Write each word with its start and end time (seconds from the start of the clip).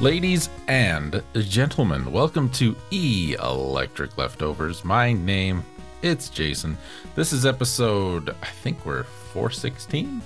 Ladies 0.00 0.48
and 0.66 1.22
gentlemen, 1.34 2.10
welcome 2.10 2.48
to 2.50 2.74
E 2.90 3.36
Electric 3.40 4.16
Leftovers. 4.18 4.84
My 4.84 5.12
name, 5.12 5.64
it's 6.02 6.28
Jason. 6.30 6.78
This 7.14 7.32
is 7.32 7.46
episode, 7.46 8.30
I 8.42 8.46
think 8.46 8.84
we're 8.86 9.04
416. 9.04 10.22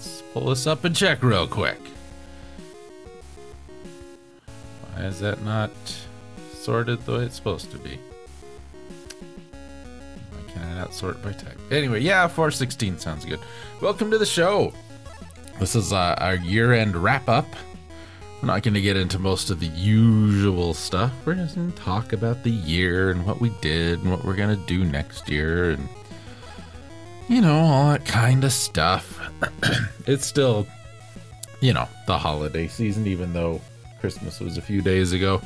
Let's 0.00 0.22
pull 0.32 0.46
this 0.46 0.66
up 0.66 0.84
and 0.84 0.96
check 0.96 1.22
real 1.22 1.46
quick. 1.46 1.78
Why 4.94 5.02
is 5.02 5.20
that 5.20 5.42
not 5.42 5.70
sorted 6.54 7.04
the 7.04 7.18
way 7.18 7.24
it's 7.24 7.36
supposed 7.36 7.70
to 7.72 7.76
be? 7.76 7.98
Why 9.50 10.52
can 10.52 10.62
I 10.62 10.74
not 10.76 10.94
sort 10.94 11.22
by 11.22 11.32
type? 11.32 11.58
Anyway, 11.70 12.00
yeah, 12.00 12.26
416 12.28 12.98
sounds 12.98 13.26
good. 13.26 13.40
Welcome 13.82 14.10
to 14.10 14.16
the 14.16 14.24
show. 14.24 14.72
This 15.58 15.76
is 15.76 15.92
uh, 15.92 16.14
our 16.16 16.36
year 16.36 16.72
end 16.72 16.96
wrap 16.96 17.28
up. 17.28 17.54
We're 18.40 18.46
not 18.46 18.62
going 18.62 18.72
to 18.72 18.80
get 18.80 18.96
into 18.96 19.18
most 19.18 19.50
of 19.50 19.60
the 19.60 19.66
usual 19.66 20.72
stuff. 20.72 21.12
We're 21.26 21.34
just 21.34 21.56
going 21.56 21.72
to 21.72 21.78
talk 21.78 22.14
about 22.14 22.42
the 22.42 22.48
year 22.48 23.10
and 23.10 23.26
what 23.26 23.38
we 23.38 23.50
did 23.60 23.98
and 23.98 24.10
what 24.10 24.24
we're 24.24 24.36
going 24.36 24.58
to 24.58 24.66
do 24.66 24.82
next 24.82 25.28
year 25.28 25.72
and, 25.72 25.86
you 27.30 27.40
know, 27.40 27.60
all 27.60 27.92
that 27.92 28.04
kind 28.04 28.42
of 28.42 28.52
stuff. 28.52 29.30
it's 30.06 30.26
still, 30.26 30.66
you 31.60 31.72
know, 31.72 31.88
the 32.08 32.18
holiday 32.18 32.66
season, 32.66 33.06
even 33.06 33.32
though 33.32 33.60
Christmas 34.00 34.40
was 34.40 34.58
a 34.58 34.60
few 34.60 34.82
days 34.82 35.12
ago. 35.12 35.40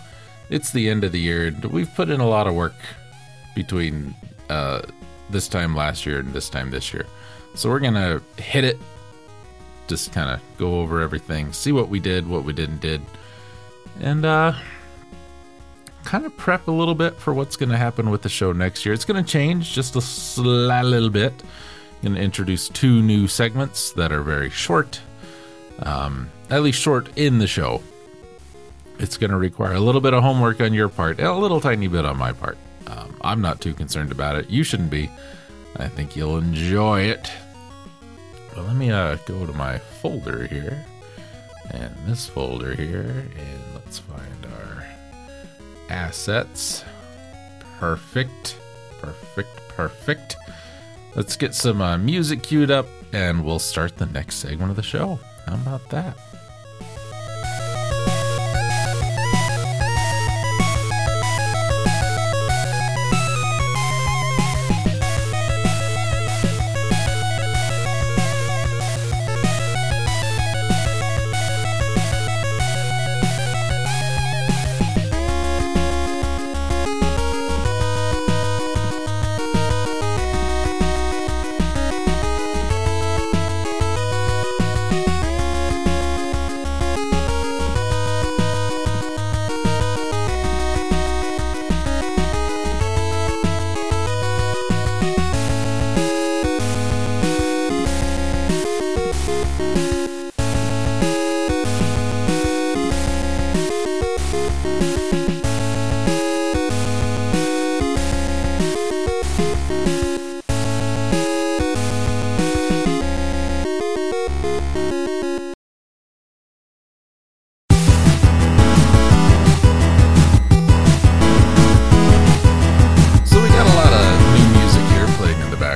It's 0.48 0.72
the 0.72 0.88
end 0.88 1.04
of 1.04 1.12
the 1.12 1.20
year. 1.20 1.54
We've 1.70 1.94
put 1.94 2.08
in 2.08 2.20
a 2.20 2.26
lot 2.26 2.46
of 2.46 2.54
work 2.54 2.74
between 3.54 4.14
uh, 4.48 4.80
this 5.28 5.46
time 5.46 5.76
last 5.76 6.06
year 6.06 6.20
and 6.20 6.32
this 6.32 6.48
time 6.48 6.70
this 6.70 6.94
year. 6.94 7.04
So 7.54 7.68
we're 7.68 7.80
going 7.80 7.94
to 7.94 8.22
hit 8.42 8.64
it 8.64 8.78
just 9.86 10.10
kind 10.10 10.30
of 10.30 10.40
go 10.56 10.80
over 10.80 11.02
everything, 11.02 11.52
see 11.52 11.70
what 11.70 11.90
we 11.90 12.00
did, 12.00 12.26
what 12.26 12.44
we 12.44 12.54
didn't 12.54 12.80
did, 12.80 13.02
and 14.00 14.24
uh, 14.24 14.54
kind 16.04 16.24
of 16.24 16.36
prep 16.36 16.68
a 16.68 16.70
little 16.70 16.94
bit 16.94 17.14
for 17.16 17.34
what's 17.34 17.56
going 17.56 17.70
to 17.70 17.76
happen 17.76 18.10
with 18.10 18.22
the 18.22 18.28
show 18.28 18.52
next 18.52 18.84
year. 18.84 18.92
It's 18.92 19.04
going 19.04 19.22
to 19.22 19.28
change 19.28 19.72
just 19.72 19.96
a 19.96 20.00
slight 20.00 20.82
little 20.82 21.10
bit. 21.10 21.32
I'm 21.42 22.02
Going 22.02 22.14
to 22.16 22.20
introduce 22.20 22.68
two 22.68 23.02
new 23.02 23.26
segments 23.26 23.92
that 23.92 24.12
are 24.12 24.22
very 24.22 24.50
short, 24.50 25.00
um, 25.80 26.30
at 26.50 26.62
least 26.62 26.80
short 26.80 27.08
in 27.16 27.38
the 27.38 27.46
show. 27.46 27.82
It's 28.98 29.16
going 29.16 29.30
to 29.30 29.38
require 29.38 29.72
a 29.72 29.80
little 29.80 30.00
bit 30.00 30.14
of 30.14 30.22
homework 30.22 30.60
on 30.60 30.74
your 30.74 30.88
part, 30.88 31.18
a 31.18 31.32
little 31.32 31.60
tiny 31.60 31.88
bit 31.88 32.04
on 32.04 32.16
my 32.16 32.32
part. 32.32 32.58
Um, 32.86 33.16
I'm 33.22 33.40
not 33.40 33.60
too 33.60 33.72
concerned 33.72 34.12
about 34.12 34.36
it. 34.36 34.50
You 34.50 34.62
shouldn't 34.62 34.90
be. 34.90 35.10
I 35.76 35.88
think 35.88 36.14
you'll 36.14 36.36
enjoy 36.36 37.00
it. 37.00 37.32
Well, 38.54 38.66
let 38.66 38.76
me 38.76 38.90
uh, 38.90 39.16
go 39.26 39.46
to 39.46 39.52
my 39.54 39.78
folder 39.78 40.46
here, 40.46 40.84
and 41.70 41.92
this 42.06 42.28
folder 42.28 42.74
here, 42.74 43.26
and 43.36 43.74
let's 43.74 43.98
find 43.98 44.43
assets. 45.88 46.84
Perfect, 47.78 48.58
perfect, 49.00 49.68
perfect. 49.68 50.36
Let's 51.14 51.36
get 51.36 51.54
some 51.54 51.80
uh, 51.80 51.98
music 51.98 52.42
queued 52.42 52.70
up, 52.70 52.86
and 53.12 53.44
we'll 53.44 53.58
start 53.58 53.96
the 53.96 54.06
next 54.06 54.36
segment 54.36 54.70
of 54.70 54.76
the 54.76 54.82
show. 54.82 55.18
How 55.46 55.54
about 55.54 55.88
that? 55.90 56.16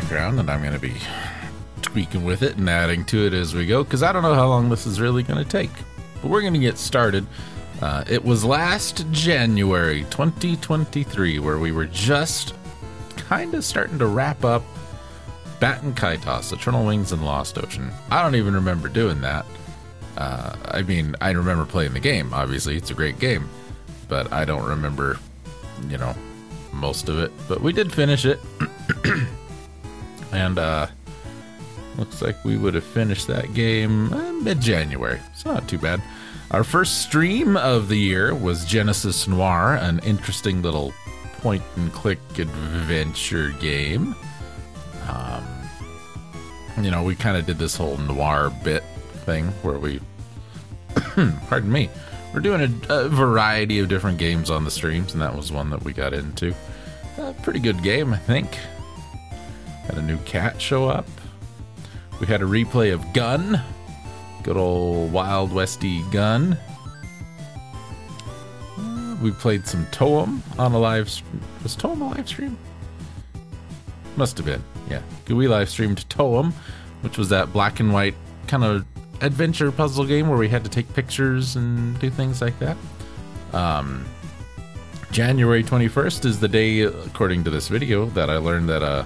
Background, 0.08 0.40
and 0.40 0.50
I'm 0.50 0.62
going 0.62 0.72
to 0.72 0.78
be 0.78 0.94
tweaking 1.82 2.24
with 2.24 2.42
it 2.42 2.56
and 2.56 2.66
adding 2.70 3.04
to 3.04 3.26
it 3.26 3.34
as 3.34 3.54
we 3.54 3.66
go 3.66 3.84
because 3.84 4.02
I 4.02 4.10
don't 4.10 4.22
know 4.22 4.32
how 4.32 4.48
long 4.48 4.70
this 4.70 4.86
is 4.86 5.02
really 5.02 5.22
going 5.22 5.44
to 5.44 5.50
take. 5.50 5.70
But 6.22 6.30
we're 6.30 6.40
going 6.40 6.54
to 6.54 6.58
get 6.58 6.78
started. 6.78 7.26
Uh, 7.82 8.04
it 8.08 8.24
was 8.24 8.42
last 8.42 9.04
January 9.10 10.04
2023 10.04 11.40
where 11.40 11.58
we 11.58 11.72
were 11.72 11.84
just 11.84 12.54
kind 13.18 13.52
of 13.52 13.66
starting 13.66 13.98
to 13.98 14.06
wrap 14.06 14.46
up 14.46 14.62
Baten 15.60 15.92
Kaitos, 15.92 16.54
Eternal 16.54 16.86
Wings 16.86 17.12
and 17.12 17.22
Lost 17.22 17.58
Ocean. 17.58 17.90
I 18.10 18.22
don't 18.22 18.34
even 18.34 18.54
remember 18.54 18.88
doing 18.88 19.20
that. 19.20 19.44
Uh, 20.16 20.56
I 20.68 20.80
mean, 20.80 21.16
I 21.20 21.32
remember 21.32 21.66
playing 21.66 21.92
the 21.92 22.00
game, 22.00 22.32
obviously, 22.32 22.78
it's 22.78 22.90
a 22.90 22.94
great 22.94 23.18
game, 23.18 23.46
but 24.08 24.32
I 24.32 24.46
don't 24.46 24.64
remember, 24.64 25.18
you 25.86 25.98
know, 25.98 26.14
most 26.72 27.10
of 27.10 27.18
it, 27.18 27.30
but 27.46 27.60
we 27.60 27.74
did 27.74 27.92
finish 27.92 28.24
it. 28.24 28.40
and 30.32 30.58
uh 30.58 30.86
looks 31.96 32.22
like 32.22 32.44
we 32.44 32.56
would 32.56 32.74
have 32.74 32.84
finished 32.84 33.26
that 33.26 33.52
game 33.54 34.12
uh, 34.12 34.32
mid-January. 34.34 35.18
It's 35.32 35.44
not 35.44 35.66
too 35.68 35.78
bad. 35.78 36.00
Our 36.52 36.62
first 36.62 37.02
stream 37.02 37.56
of 37.56 37.88
the 37.88 37.98
year 37.98 38.34
was 38.34 38.64
Genesis 38.64 39.26
Noir, 39.26 39.74
an 39.74 39.98
interesting 40.00 40.62
little 40.62 40.92
point 41.38 41.62
and 41.74 41.92
click 41.92 42.20
adventure 42.38 43.50
game. 43.60 44.14
Um 45.08 45.44
you 46.80 46.92
know, 46.92 47.02
we 47.02 47.16
kind 47.16 47.36
of 47.36 47.44
did 47.44 47.58
this 47.58 47.76
whole 47.76 47.96
noir 47.96 48.52
bit 48.62 48.84
thing 49.24 49.48
where 49.62 49.78
we 49.78 50.00
pardon 51.48 51.70
me 51.70 51.90
we're 52.32 52.40
doing 52.40 52.60
a, 52.88 52.94
a 52.94 53.08
variety 53.08 53.78
of 53.78 53.88
different 53.88 54.18
games 54.18 54.50
on 54.50 54.64
the 54.64 54.70
streams 54.70 55.12
and 55.12 55.22
that 55.22 55.34
was 55.34 55.52
one 55.52 55.70
that 55.70 55.82
we 55.82 55.92
got 55.92 56.12
into 56.12 56.54
a 57.18 57.32
pretty 57.42 57.58
good 57.58 57.82
game 57.82 58.12
i 58.12 58.16
think 58.16 58.58
had 59.88 59.98
a 59.98 60.02
new 60.02 60.18
cat 60.18 60.60
show 60.60 60.88
up. 60.88 61.06
We 62.20 62.26
had 62.26 62.42
a 62.42 62.44
replay 62.44 62.92
of 62.92 63.12
gun. 63.12 63.60
Good 64.42 64.56
old 64.56 65.12
wild 65.12 65.52
westy 65.52 66.02
gun. 66.10 66.56
Uh, 68.78 69.16
we 69.20 69.32
played 69.32 69.66
some 69.66 69.84
toem 69.86 70.40
on 70.58 70.72
a 70.72 70.78
live 70.78 71.10
st- 71.10 71.42
was 71.62 71.76
toem 71.76 72.00
a 72.00 72.04
live 72.04 72.28
stream? 72.28 72.56
Must 74.16 74.36
have 74.36 74.46
been 74.46 74.62
yeah. 74.88 75.02
We 75.28 75.48
live 75.48 75.68
streamed 75.68 76.08
toem 76.08 76.52
which 77.02 77.18
was 77.18 77.28
that 77.28 77.52
black 77.52 77.80
and 77.80 77.92
white 77.92 78.14
kind 78.46 78.64
of 78.64 78.84
adventure 79.20 79.70
puzzle 79.72 80.04
game 80.04 80.28
where 80.28 80.38
we 80.38 80.48
had 80.48 80.64
to 80.64 80.70
take 80.70 80.92
pictures 80.94 81.56
and 81.56 81.98
do 82.00 82.10
things 82.10 82.40
like 82.40 82.58
that. 82.58 82.76
Um, 83.52 84.04
January 85.10 85.64
21st 85.64 86.24
is 86.24 86.40
the 86.40 86.48
day, 86.48 86.80
according 86.80 87.44
to 87.44 87.50
this 87.50 87.68
video, 87.68 88.06
that 88.06 88.30
I 88.30 88.36
learned 88.36 88.68
that 88.68 88.82
uh, 88.82 89.04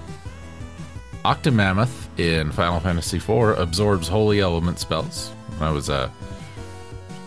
Octomammoth 1.24 2.18
in 2.18 2.50
Final 2.52 2.80
Fantasy 2.80 3.18
IV 3.18 3.58
absorbs 3.58 4.08
holy 4.08 4.40
element 4.40 4.78
spells. 4.78 5.32
I 5.60 5.70
was 5.70 5.88
uh, 5.88 6.10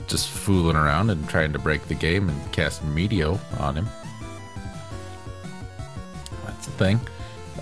just 0.07 0.29
fooling 0.29 0.75
around 0.75 1.09
and 1.09 1.27
trying 1.29 1.53
to 1.53 1.59
break 1.59 1.87
the 1.87 1.95
game 1.95 2.29
and 2.29 2.51
cast 2.51 2.83
Meteor 2.83 3.37
on 3.59 3.75
him. 3.75 3.87
That's 6.45 6.65
the 6.65 6.71
thing. 6.73 6.99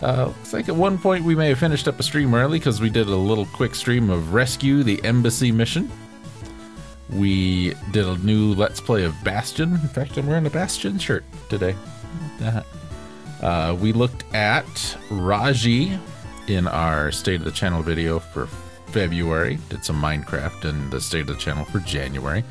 Uh, 0.02 0.26
looks 0.26 0.54
like 0.54 0.68
at 0.68 0.76
one 0.76 0.98
point 0.98 1.24
we 1.24 1.36
may 1.36 1.50
have 1.50 1.60
finished 1.60 1.88
up 1.88 2.00
a 2.00 2.04
stream 2.04 2.34
early 2.34 2.60
because 2.60 2.82
we 2.82 2.90
did 2.90 3.08
a 3.08 3.16
little 3.16 3.46
quick 3.48 3.76
stream 3.76 4.10
of 4.10 4.34
Rescue 4.34 4.84
the 4.84 5.04
Embassy 5.06 5.52
mission. 5.52 5.90
We 7.10 7.74
did 7.92 8.06
a 8.06 8.18
new 8.18 8.54
Let's 8.56 8.82
Play 8.82 9.04
of 9.04 9.16
Bastion. 9.24 9.74
In 9.74 9.88
fact, 9.90 10.18
I'm 10.18 10.26
wearing 10.26 10.48
a 10.48 10.50
Bastion 10.50 10.98
shirt 10.98 11.24
today. 11.48 11.76
Uh, 13.42 13.78
we 13.80 13.94
looked 13.94 14.24
at 14.34 14.98
Raji 15.10 16.00
in 16.48 16.68
our 16.68 17.12
State 17.12 17.40
of 17.40 17.46
the 17.46 17.52
Channel 17.52 17.82
video 17.82 18.20
for 18.20 18.48
February. 18.88 19.58
Did 19.70 19.84
some 19.84 20.02
Minecraft 20.02 20.66
and 20.66 20.92
the 20.92 21.02
State 21.02 21.22
of 21.22 21.28
the 21.28 21.36
Channel 21.36 21.66
for 21.66 21.80
January. 21.80 22.44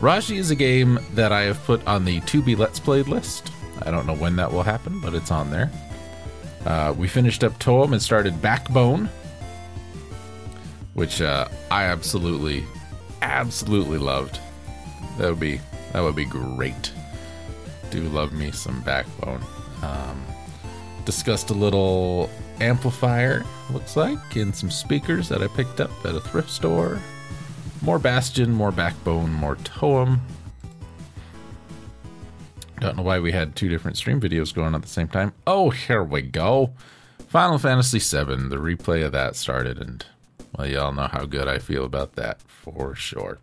Raji 0.00 0.36
is 0.36 0.50
a 0.50 0.54
game 0.54 0.98
that 1.14 1.32
I 1.32 1.42
have 1.42 1.62
put 1.64 1.86
on 1.86 2.04
the 2.04 2.20
to 2.20 2.42
be 2.42 2.54
Let's 2.54 2.78
Played 2.78 3.08
list. 3.08 3.50
I 3.82 3.90
don't 3.90 4.06
know 4.06 4.14
when 4.14 4.36
that 4.36 4.52
will 4.52 4.62
happen, 4.62 5.00
but 5.00 5.14
it's 5.14 5.30
on 5.30 5.50
there. 5.50 5.70
Uh, 6.64 6.94
we 6.96 7.08
finished 7.08 7.44
up 7.44 7.58
Toem 7.58 7.92
and 7.92 8.02
started 8.02 8.42
Backbone, 8.42 9.08
which 10.94 11.22
uh, 11.22 11.48
I 11.70 11.84
absolutely, 11.84 12.64
absolutely 13.22 13.98
loved. 13.98 14.40
That 15.18 15.30
would 15.30 15.40
be 15.40 15.60
that 15.92 16.02
would 16.02 16.16
be 16.16 16.24
great. 16.24 16.92
Do 17.90 18.02
love 18.02 18.32
me 18.32 18.50
some 18.50 18.82
Backbone. 18.82 19.42
Um, 19.82 20.24
discussed 21.04 21.50
a 21.50 21.54
little 21.54 22.28
amplifier, 22.60 23.44
looks 23.70 23.96
like, 23.96 24.36
and 24.36 24.54
some 24.54 24.70
speakers 24.70 25.28
that 25.28 25.42
I 25.42 25.48
picked 25.48 25.80
up 25.80 25.90
at 26.04 26.14
a 26.14 26.20
thrift 26.20 26.50
store. 26.50 27.00
More 27.82 27.98
Bastion, 27.98 28.52
more 28.52 28.72
Backbone, 28.72 29.32
more 29.32 29.56
Toem. 29.56 30.20
Don't 32.80 32.96
know 32.96 33.02
why 33.02 33.18
we 33.18 33.32
had 33.32 33.56
two 33.56 33.68
different 33.68 33.96
stream 33.96 34.20
videos 34.20 34.54
going 34.54 34.74
at 34.74 34.82
the 34.82 34.88
same 34.88 35.08
time. 35.08 35.32
Oh, 35.46 35.70
here 35.70 36.02
we 36.02 36.22
go. 36.22 36.72
Final 37.28 37.58
Fantasy 37.58 37.98
VII, 37.98 38.48
the 38.48 38.56
replay 38.56 39.04
of 39.04 39.12
that 39.12 39.36
started, 39.36 39.78
and 39.78 40.04
well, 40.56 40.66
y'all 40.66 40.92
know 40.92 41.08
how 41.10 41.24
good 41.24 41.48
I 41.48 41.58
feel 41.58 41.84
about 41.84 42.14
that 42.14 42.40
for 42.42 42.94
sure. 42.94 43.38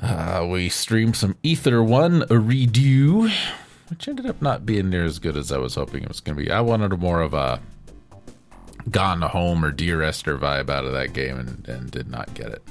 Uh, 0.00 0.46
we 0.50 0.68
streamed 0.68 1.16
some 1.16 1.36
Ether 1.42 1.82
1, 1.82 2.22
a 2.22 2.26
redo, 2.26 3.32
which 3.88 4.08
ended 4.08 4.26
up 4.26 4.40
not 4.40 4.66
being 4.66 4.90
near 4.90 5.04
as 5.04 5.18
good 5.18 5.36
as 5.36 5.52
I 5.52 5.58
was 5.58 5.74
hoping 5.74 6.02
it 6.02 6.08
was 6.08 6.20
going 6.20 6.36
to 6.36 6.44
be. 6.44 6.50
I 6.50 6.60
wanted 6.60 6.92
a 6.92 6.96
more 6.96 7.20
of 7.20 7.34
a 7.34 7.60
Gone 8.90 9.22
Home 9.22 9.64
or 9.64 9.70
Dear 9.70 10.02
Esther 10.02 10.36
vibe 10.36 10.70
out 10.70 10.84
of 10.84 10.92
that 10.92 11.12
game 11.12 11.38
and, 11.38 11.68
and 11.68 11.90
did 11.90 12.08
not 12.08 12.32
get 12.34 12.48
it. 12.48 12.62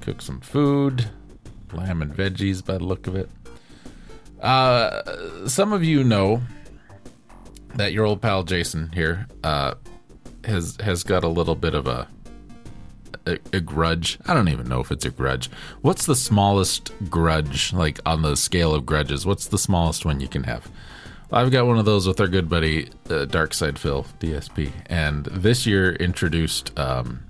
Cook 0.00 0.20
some 0.20 0.40
food, 0.40 1.08
lamb 1.72 2.02
and 2.02 2.14
veggies 2.14 2.64
by 2.64 2.78
the 2.78 2.84
look 2.84 3.06
of 3.06 3.14
it. 3.14 3.30
Uh, 4.40 5.46
some 5.46 5.72
of 5.72 5.84
you 5.84 6.02
know 6.02 6.42
that 7.76 7.92
your 7.92 8.04
old 8.04 8.20
pal 8.20 8.42
Jason 8.42 8.90
here 8.92 9.26
uh, 9.44 9.74
has 10.44 10.76
has 10.80 11.04
got 11.04 11.22
a 11.22 11.28
little 11.28 11.54
bit 11.54 11.74
of 11.74 11.86
a, 11.86 12.08
a, 13.26 13.38
a 13.52 13.60
grudge. 13.60 14.18
I 14.26 14.34
don't 14.34 14.48
even 14.48 14.68
know 14.68 14.80
if 14.80 14.90
it's 14.90 15.04
a 15.04 15.10
grudge. 15.10 15.50
What's 15.80 16.06
the 16.06 16.16
smallest 16.16 16.92
grudge 17.08 17.72
like 17.72 18.00
on 18.06 18.22
the 18.22 18.36
scale 18.36 18.74
of 18.74 18.86
grudges? 18.86 19.26
What's 19.26 19.46
the 19.48 19.58
smallest 19.58 20.04
one 20.04 20.20
you 20.20 20.28
can 20.28 20.44
have? 20.44 20.70
I've 21.30 21.50
got 21.50 21.66
one 21.66 21.78
of 21.78 21.86
those 21.86 22.06
with 22.06 22.20
our 22.20 22.28
good 22.28 22.48
buddy 22.48 22.90
uh, 23.08 23.24
Dark 23.24 23.54
Side 23.54 23.78
Phil 23.78 24.04
DSP, 24.20 24.70
and 24.86 25.24
this 25.26 25.66
year 25.66 25.94
introduced 25.94 26.78
um, 26.78 27.24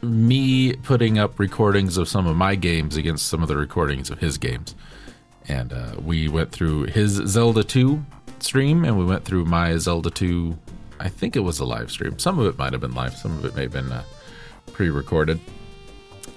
me 0.00 0.74
putting 0.74 1.18
up 1.18 1.40
recordings 1.40 1.96
of 1.96 2.08
some 2.08 2.26
of 2.26 2.36
my 2.36 2.54
games 2.54 2.96
against 2.96 3.26
some 3.26 3.42
of 3.42 3.48
the 3.48 3.56
recordings 3.56 4.10
of 4.10 4.20
his 4.20 4.38
games 4.38 4.76
and 5.48 5.72
uh, 5.72 5.94
we 6.02 6.28
went 6.28 6.52
through 6.52 6.84
his 6.84 7.12
Zelda 7.12 7.64
2 7.64 8.04
stream 8.38 8.84
and 8.84 8.98
we 8.98 9.04
went 9.04 9.24
through 9.24 9.44
my 9.44 9.76
Zelda 9.76 10.10
2. 10.10 10.58
I 11.00 11.08
think 11.08 11.36
it 11.36 11.40
was 11.40 11.60
a 11.60 11.64
live 11.64 11.90
stream. 11.90 12.18
Some 12.18 12.38
of 12.38 12.46
it 12.46 12.58
might 12.58 12.72
have 12.72 12.80
been 12.80 12.94
live, 12.94 13.14
some 13.16 13.36
of 13.38 13.44
it 13.44 13.54
may 13.54 13.62
have 13.62 13.72
been 13.72 13.92
uh, 13.92 14.02
pre 14.72 14.90
recorded. 14.90 15.40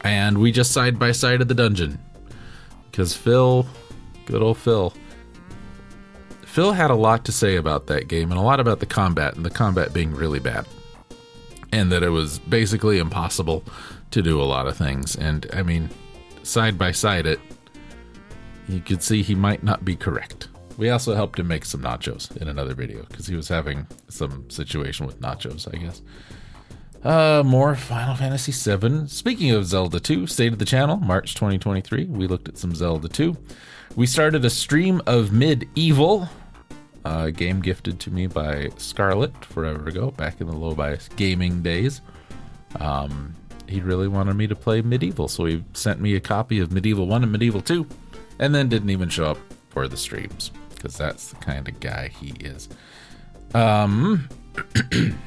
And 0.01 0.37
we 0.37 0.51
just 0.51 0.71
side 0.71 0.99
by 0.99 1.11
side 1.11 1.41
of 1.41 1.47
the 1.47 1.53
dungeon 1.53 1.99
because 2.91 3.13
Phil, 3.13 3.65
good 4.25 4.41
old 4.41 4.57
Phil, 4.57 4.93
Phil 6.45 6.73
had 6.73 6.89
a 6.89 6.95
lot 6.95 7.25
to 7.25 7.31
say 7.31 7.55
about 7.55 7.87
that 7.87 8.07
game 8.07 8.31
and 8.31 8.39
a 8.39 8.43
lot 8.43 8.59
about 8.59 8.79
the 8.79 8.85
combat 8.85 9.35
and 9.35 9.45
the 9.45 9.49
combat 9.49 9.93
being 9.93 10.11
really 10.11 10.39
bad. 10.39 10.65
And 11.71 11.91
that 11.91 12.01
it 12.01 12.09
was 12.09 12.39
basically 12.39 12.97
impossible 12.97 13.63
to 14.11 14.21
do 14.21 14.41
a 14.41 14.45
lot 14.45 14.67
of 14.67 14.75
things. 14.77 15.15
And 15.15 15.45
I 15.53 15.61
mean, 15.61 15.89
side 16.43 16.77
by 16.77 16.91
side 16.91 17.25
it, 17.25 17.39
you 18.67 18.79
could 18.79 19.03
see 19.03 19.21
he 19.21 19.35
might 19.35 19.63
not 19.63 19.85
be 19.85 19.95
correct. 19.95 20.47
We 20.77 20.91
also 20.91 21.15
helped 21.15 21.39
him 21.39 21.47
make 21.47 21.65
some 21.65 21.81
nachos 21.81 22.35
in 22.37 22.47
another 22.47 22.75
video 22.75 23.03
because 23.03 23.25
he 23.25 23.35
was 23.35 23.47
having 23.47 23.87
some 24.09 24.47
situation 24.49 25.07
with 25.07 25.19
nachos, 25.19 25.67
I 25.73 25.77
guess. 25.77 26.01
Uh, 27.03 27.41
more 27.43 27.75
Final 27.75 28.15
Fantasy 28.15 28.51
VII. 28.51 29.07
Speaking 29.07 29.51
of 29.51 29.65
Zelda 29.65 29.99
2, 29.99 30.27
State 30.27 30.53
of 30.53 30.59
the 30.59 30.65
Channel, 30.65 30.97
March 30.97 31.33
2023. 31.33 32.05
We 32.05 32.27
looked 32.27 32.47
at 32.47 32.57
some 32.57 32.75
Zelda 32.75 33.07
2. 33.07 33.35
We 33.95 34.05
started 34.05 34.45
a 34.45 34.49
stream 34.51 35.01
of 35.07 35.31
Medieval, 35.31 36.29
a 37.05 37.31
game 37.31 37.59
gifted 37.59 37.99
to 38.01 38.11
me 38.11 38.27
by 38.27 38.69
Scarlett 38.77 39.45
forever 39.45 39.87
ago, 39.87 40.11
back 40.11 40.41
in 40.41 40.47
the 40.47 40.55
low 40.55 40.75
bias 40.75 41.09
gaming 41.15 41.63
days. 41.63 42.01
Um, 42.79 43.33
he 43.67 43.81
really 43.81 44.07
wanted 44.07 44.35
me 44.35 44.45
to 44.45 44.55
play 44.55 44.81
Medieval, 44.81 45.27
so 45.27 45.45
he 45.45 45.63
sent 45.73 45.99
me 45.99 46.15
a 46.15 46.19
copy 46.19 46.59
of 46.59 46.71
Medieval 46.71 47.07
1 47.07 47.23
and 47.23 47.31
Medieval 47.31 47.61
2 47.61 47.87
and 48.39 48.53
then 48.53 48.69
didn't 48.69 48.91
even 48.91 49.09
show 49.09 49.25
up 49.25 49.37
for 49.69 49.87
the 49.87 49.97
streams 49.97 50.51
because 50.77 50.97
that's 50.97 51.29
the 51.29 51.35
kind 51.37 51.67
of 51.67 51.79
guy 51.79 52.07
he 52.07 52.29
is. 52.39 52.69
Um, 53.53 54.29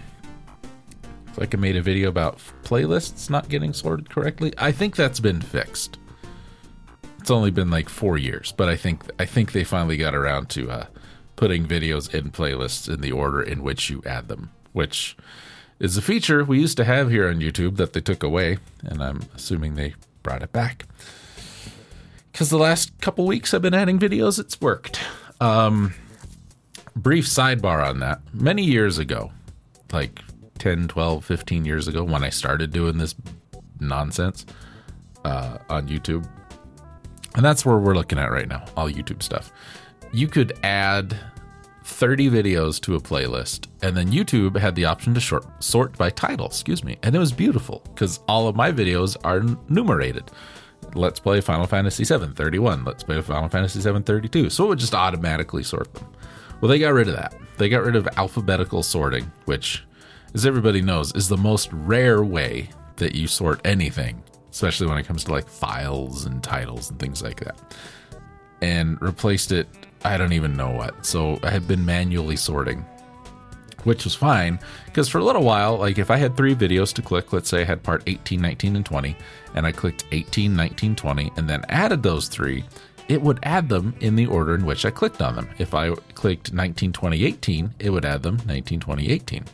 like 1.37 1.55
I 1.55 1.59
made 1.59 1.77
a 1.77 1.83
video 1.83 2.09
about 2.09 2.39
playlists 2.63 3.29
not 3.29 3.49
getting 3.49 3.73
sorted 3.73 4.11
correctly. 4.11 4.53
I 4.59 4.73
think 4.73 4.97
that's 4.97 5.21
been 5.21 5.41
fixed. 5.41 5.99
It's 7.19 7.31
only 7.31 7.51
been 7.51 7.71
like 7.71 7.89
four 7.89 8.17
years, 8.17 8.53
but 8.57 8.69
I 8.69 8.77
think 8.77 9.03
I 9.19 9.27
think 9.27 9.53
they 9.53 9.65
finally 9.65 9.97
got 9.97 10.15
around 10.15 10.49
to 10.51 10.71
uh, 10.71 10.87
putting 11.37 11.67
videos 11.67 12.13
in 12.15 12.31
playlists 12.31 12.93
in 12.93 13.01
the 13.01 13.13
order 13.13 13.43
in 13.43 13.63
which 13.63 13.91
you 13.91 14.03
add 14.07 14.29
them, 14.29 14.51
which 14.73 15.17
is 15.79 15.97
a 15.97 16.03
feature 16.03 16.45
we 16.45 16.61
used 16.61 16.77
to 16.79 16.85
have 16.85 17.11
here 17.11 17.29
on 17.29 17.41
YouTube 17.41 17.77
that 17.77 17.93
they 17.93 18.01
took 18.01 18.23
away, 18.23 18.59
and 18.83 19.03
I'm 19.03 19.23
assuming 19.35 19.75
they 19.75 19.95
brought 20.23 20.43
it 20.43 20.53
back 20.53 20.87
because 22.33 22.49
the 22.49 22.59
last 22.59 22.99
couple 23.01 23.27
weeks 23.27 23.53
I've 23.53 23.63
been 23.63 23.75
adding 23.75 23.99
videos, 23.99 24.39
it's 24.39 24.61
worked. 24.61 25.01
Um, 25.41 25.95
brief 26.97 27.27
sidebar 27.27 27.87
on 27.87 28.01
that. 28.01 28.21
Many 28.33 28.65
years 28.65 28.99
ago, 28.99 29.33
like 29.93 30.21
10, 30.59 30.89
12, 30.89 31.25
15 31.25 31.65
years 31.65 31.89
ago, 31.89 32.05
when 32.05 32.23
I 32.23 32.31
started 32.31 32.73
doing 32.73 32.99
this 32.99 33.15
nonsense 33.81 34.47
uh, 35.25 35.59
on 35.69 35.89
YouTube, 35.89 36.29
and 37.35 37.45
that's 37.45 37.65
where 37.65 37.79
we're 37.79 37.95
looking 37.95 38.19
at 38.19 38.31
right 38.31 38.49
now, 38.49 38.65
all 38.77 38.91
YouTube 38.91 39.23
stuff. 39.23 39.53
You 40.13 40.27
could 40.29 40.59
add 40.63 41.17
30 41.85 42.31
videos 42.31 42.81
to 42.83 42.97
a 42.97 43.01
playlist, 43.01 43.69
and 43.83 43.97
then 43.97 44.11
YouTube 44.11 44.57
had 44.57 44.75
the 44.75 44.85
option 44.85 45.15
to 45.15 45.21
short, 45.21 45.45
sort 45.63 45.97
by 45.97 46.11
title, 46.11 46.47
excuse 46.47 46.85
me. 46.85 46.99
And 47.03 47.15
it 47.15 47.19
was 47.19 47.33
beautiful 47.33 47.83
because 47.95 48.21
all 48.29 48.49
of 48.49 48.57
my 48.57 48.73
videos 48.73 49.17
are 49.25 49.43
numerated. 49.69 50.25
Let's 50.95 51.21
Play 51.21 51.41
Final 51.41 51.67
Fantasy 51.67 52.05
VII 52.05 52.33
31. 52.35 52.85
Let's 52.85 53.03
Play 53.03 53.21
Final 53.21 53.49
Fantasy 53.49 53.81
VII 53.81 54.01
32. 54.01 54.51
So 54.51 54.65
it 54.65 54.69
would 54.69 54.79
just 54.79 54.95
automatically 54.95 55.63
sort 55.63 55.93
them. 55.95 56.07
Well, 56.61 56.69
they 56.69 56.79
got 56.79 56.93
rid 56.93 57.09
of 57.09 57.17
that. 57.17 57.35
They 57.59 57.69
got 57.69 57.83
rid 57.83 57.97
of 57.97 58.09
alphabetical 58.17 58.83
sorting, 58.83 59.31
which, 59.45 59.85
as 60.35 60.47
everybody 60.47 60.83
knows, 60.83 61.15
is 61.15 61.29
the 61.29 61.37
most 61.37 61.73
rare 61.73 62.23
way 62.23 62.71
that 62.97 63.15
you 63.15 63.27
sort 63.27 63.61
anything, 63.65 64.23
especially 64.51 64.87
when 64.87 64.99
it 64.99 65.07
comes 65.07 65.25
to 65.25 65.33
like 65.33 65.49
files 65.49 66.27
and 66.27 66.43
titles 66.43 66.91
and 66.91 66.99
things 66.99 67.23
like 67.23 67.41
that. 67.41 67.59
And 68.61 69.01
replaced 69.01 69.53
it, 69.53 69.69
I 70.05 70.17
don't 70.17 70.33
even 70.33 70.57
know 70.57 70.71
what. 70.71 71.07
So 71.07 71.39
I 71.43 71.51
have 71.51 71.67
been 71.67 71.85
manually 71.85 72.37
sorting 72.37 72.85
which 73.85 74.05
was 74.05 74.15
fine 74.15 74.59
because 74.87 75.09
for 75.09 75.19
a 75.19 75.25
little 75.25 75.43
while, 75.43 75.77
like 75.77 75.99
if 75.99 76.11
I 76.11 76.17
had 76.17 76.37
three 76.37 76.55
videos 76.55 76.93
to 76.95 77.03
click, 77.03 77.33
let's 77.33 77.49
say 77.49 77.63
I 77.63 77.65
had 77.65 77.83
part 77.83 78.03
18, 78.07 78.41
19, 78.41 78.77
and 78.77 78.87
20, 78.87 79.17
and 79.55 79.67
I 79.67 79.73
clicked 79.73 80.05
18, 80.13 80.55
19, 80.55 80.97
20, 80.97 81.33
and 81.37 81.49
then 81.49 81.65
added 81.69 82.03
those 82.03 82.29
three, 82.29 82.65
it 83.09 83.21
would 83.21 83.41
add 83.43 83.69
them 83.69 83.95
in 84.01 84.15
the 84.15 84.27
order 84.27 84.55
in 84.55 84.65
which 84.65 84.85
I 84.85 84.91
clicked 84.91 85.21
on 85.21 85.35
them. 85.35 85.49
If 85.59 85.75
I 85.75 85.95
clicked 86.15 86.53
19, 86.53 86.93
20, 86.93 87.25
18, 87.25 87.75
it 87.79 87.91
would 87.91 88.05
add 88.05 88.23
them 88.23 88.39
19, 88.47 88.81
20, 88.81 89.11
18. 89.11 89.45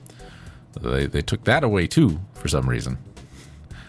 They, 0.80 1.06
they 1.06 1.22
took 1.22 1.44
that 1.44 1.64
away 1.64 1.86
too 1.86 2.20
for 2.34 2.48
some 2.48 2.68
reason. 2.68 2.98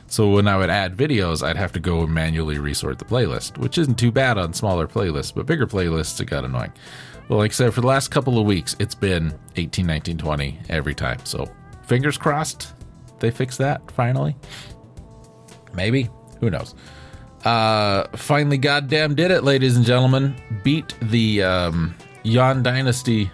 So 0.09 0.29
when 0.29 0.47
I 0.47 0.57
would 0.57 0.69
add 0.69 0.95
videos, 0.95 1.45
I'd 1.45 1.57
have 1.57 1.73
to 1.73 1.81
go 1.81 2.03
and 2.03 2.13
manually 2.13 2.57
resort 2.59 2.97
the 2.97 3.05
playlist, 3.05 3.57
which 3.57 3.77
isn't 3.77 3.99
too 3.99 4.11
bad 4.11 4.37
on 4.37 4.53
smaller 4.53 4.87
playlists, 4.87 5.33
but 5.35 5.45
bigger 5.45 5.67
playlists, 5.67 6.21
it 6.21 6.25
got 6.25 6.45
annoying. 6.45 6.71
Well, 7.29 7.39
like 7.39 7.51
I 7.51 7.53
said, 7.53 7.73
for 7.73 7.81
the 7.81 7.87
last 7.87 8.09
couple 8.09 8.39
of 8.39 8.45
weeks, 8.45 8.75
it's 8.79 8.95
been 8.95 9.37
18, 9.55 9.85
19, 9.85 10.17
20 10.17 10.59
every 10.69 10.95
time. 10.95 11.19
So 11.25 11.45
fingers 11.85 12.17
crossed 12.17 12.73
they 13.19 13.31
fix 13.31 13.57
that 13.57 13.89
finally. 13.91 14.35
Maybe. 15.73 16.09
Who 16.39 16.49
knows? 16.49 16.75
Uh, 17.43 18.05
finally, 18.15 18.57
goddamn 18.57 19.15
did 19.15 19.31
it, 19.31 19.43
ladies 19.43 19.75
and 19.75 19.85
gentlemen. 19.85 20.35
Beat 20.63 20.93
the 21.01 21.43
um, 21.43 21.95
Yuan 22.23 22.63
Dynasty 22.63 23.31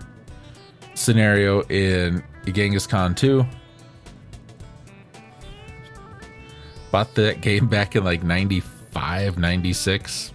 scenario 0.93 1.61
in 1.63 2.23
Genghis 2.45 2.87
Khan 2.87 3.15
2. 3.15 3.45
Bought 6.91 7.15
that 7.15 7.41
game 7.41 7.67
back 7.67 7.95
in 7.95 8.03
like 8.03 8.23
95, 8.23 9.37
96. 9.37 10.31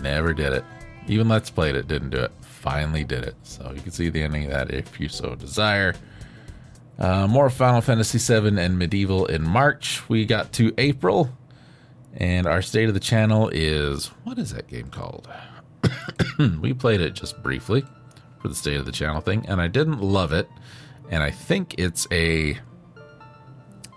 Never 0.00 0.32
did 0.32 0.52
it. 0.52 0.64
Even 1.06 1.28
Let's 1.28 1.50
Played 1.50 1.76
it, 1.76 1.86
didn't 1.86 2.10
do 2.10 2.18
it. 2.18 2.32
Finally 2.64 3.04
did 3.04 3.24
it. 3.24 3.34
So 3.42 3.72
you 3.74 3.82
can 3.82 3.92
see 3.92 4.08
the 4.08 4.22
ending 4.22 4.46
of 4.46 4.52
that 4.52 4.70
if 4.70 4.98
you 4.98 5.10
so 5.10 5.34
desire. 5.34 5.94
Uh, 6.98 7.26
more 7.26 7.50
Final 7.50 7.82
Fantasy 7.82 8.16
VII 8.16 8.58
and 8.58 8.78
Medieval 8.78 9.26
in 9.26 9.46
March. 9.46 10.08
We 10.08 10.24
got 10.24 10.50
to 10.54 10.72
April, 10.78 11.28
and 12.14 12.46
our 12.46 12.62
state 12.62 12.88
of 12.88 12.94
the 12.94 13.00
channel 13.00 13.50
is 13.52 14.06
what 14.24 14.38
is 14.38 14.54
that 14.54 14.66
game 14.68 14.88
called? 14.88 15.28
we 16.62 16.72
played 16.72 17.02
it 17.02 17.12
just 17.12 17.42
briefly 17.42 17.84
for 18.40 18.48
the 18.48 18.54
state 18.54 18.78
of 18.78 18.86
the 18.86 18.92
channel 18.92 19.20
thing, 19.20 19.44
and 19.46 19.60
I 19.60 19.68
didn't 19.68 20.00
love 20.00 20.32
it. 20.32 20.48
And 21.10 21.22
I 21.22 21.30
think 21.32 21.74
it's 21.76 22.08
a 22.10 22.58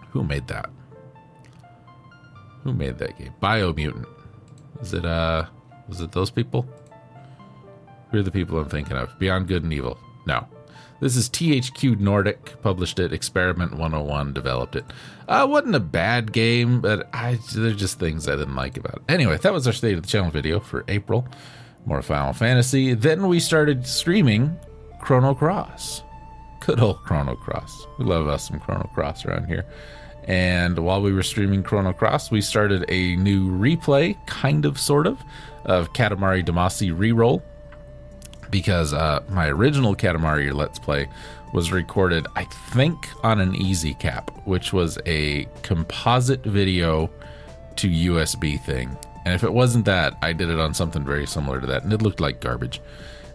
who 0.10 0.26
made 0.26 0.48
that? 0.48 0.70
Who 2.66 2.74
made 2.74 2.98
that 2.98 3.18
game? 3.18 3.34
Biomutant. 3.42 4.08
Is 4.82 4.94
it 4.94 5.06
uh 5.06 5.46
was 5.88 6.02
it 6.02 6.12
those 6.12 6.32
people? 6.32 6.68
Who 8.12 8.20
are 8.20 8.24
the 8.24 8.32
people 8.32 8.58
I'm 8.60 8.70
thinking 8.70 8.98
of? 8.98 9.18
Beyond 9.20 9.48
Good 9.48 9.64
and 9.64 9.74
Evil. 9.74 9.98
No. 10.26 10.48
This 11.00 11.16
is 11.16 11.30
THQ 11.30 12.00
Nordic, 12.00 12.60
published 12.64 12.98
it. 12.98 13.14
Experiment 13.14 13.74
101 13.74 14.34
developed 14.34 14.76
it. 14.76 14.86
Uh, 15.28 15.46
wasn't 15.48 15.76
a 15.76 15.80
bad 15.80 16.32
game, 16.32 16.82
but 16.82 17.08
I 17.14 17.38
there's 17.54 17.76
just 17.76 18.00
things 18.00 18.28
I 18.28 18.36
didn't 18.36 18.56
like 18.56 18.78
about 18.78 18.96
it. 18.96 19.02
Anyway, 19.08 19.38
that 19.38 19.54
was 19.54 19.68
our 19.68 19.74
state 19.74 19.96
of 19.96 20.02
the 20.02 20.08
channel 20.08 20.32
video 20.32 20.60
for 20.60 20.84
April. 20.88 21.28
More 21.86 22.02
Final 22.02 22.34
Fantasy. 22.34 22.94
Then 22.96 23.28
we 23.28 23.40
started 23.40 23.86
streaming 23.86 24.58
Chrono 25.00 25.36
Cross. 25.36 26.04
Good 26.62 26.80
old 26.80 26.98
Chrono 27.04 27.36
Cross. 27.36 27.88
We 28.00 28.06
love 28.06 28.28
us 28.28 28.48
some 28.48 28.60
Chrono 28.60 28.90
Cross 28.94 29.26
around 29.26 29.46
here. 29.46 29.66
And 30.24 30.80
while 30.80 31.02
we 31.02 31.14
were 31.14 31.24
streaming 31.24 31.64
Chrono 31.64 31.94
Cross, 31.94 32.32
we 32.32 32.42
started 32.42 32.84
a 32.90 33.16
new 33.18 33.50
replay, 33.50 34.18
kind 34.26 34.66
of, 34.66 34.78
sort 34.78 35.08
of, 35.08 35.18
of 35.64 35.94
Katamari 35.94 36.44
Damacy 36.46 36.92
Reroll 36.94 37.42
because 38.50 38.94
uh, 38.94 39.24
my 39.30 39.48
original 39.48 39.96
Katamari 39.96 40.54
Let's 40.54 40.80
Play 40.80 41.08
was 41.54 41.72
recorded, 41.72 42.28
I 42.36 42.44
think, 42.44 43.10
on 43.24 43.40
an 43.40 43.56
Easy 43.56 43.94
Cap, 43.94 44.32
which 44.46 44.74
was 44.74 44.98
a 45.06 45.48
composite 45.64 46.44
video 46.44 47.10
to 47.78 47.88
USB 47.88 48.62
thing. 48.62 48.98
And 49.26 49.34
if 49.34 49.44
it 49.44 49.54
wasn't 49.54 49.86
that, 49.86 50.18
I 50.22 50.34
did 50.34 50.50
it 50.50 50.60
on 50.60 50.74
something 50.74 51.04
very 51.04 51.26
similar 51.28 51.60
to 51.62 51.68
that, 51.68 51.84
and 51.84 51.94
it 51.94 52.02
looked 52.02 52.20
like 52.20 52.42
garbage. 52.42 52.82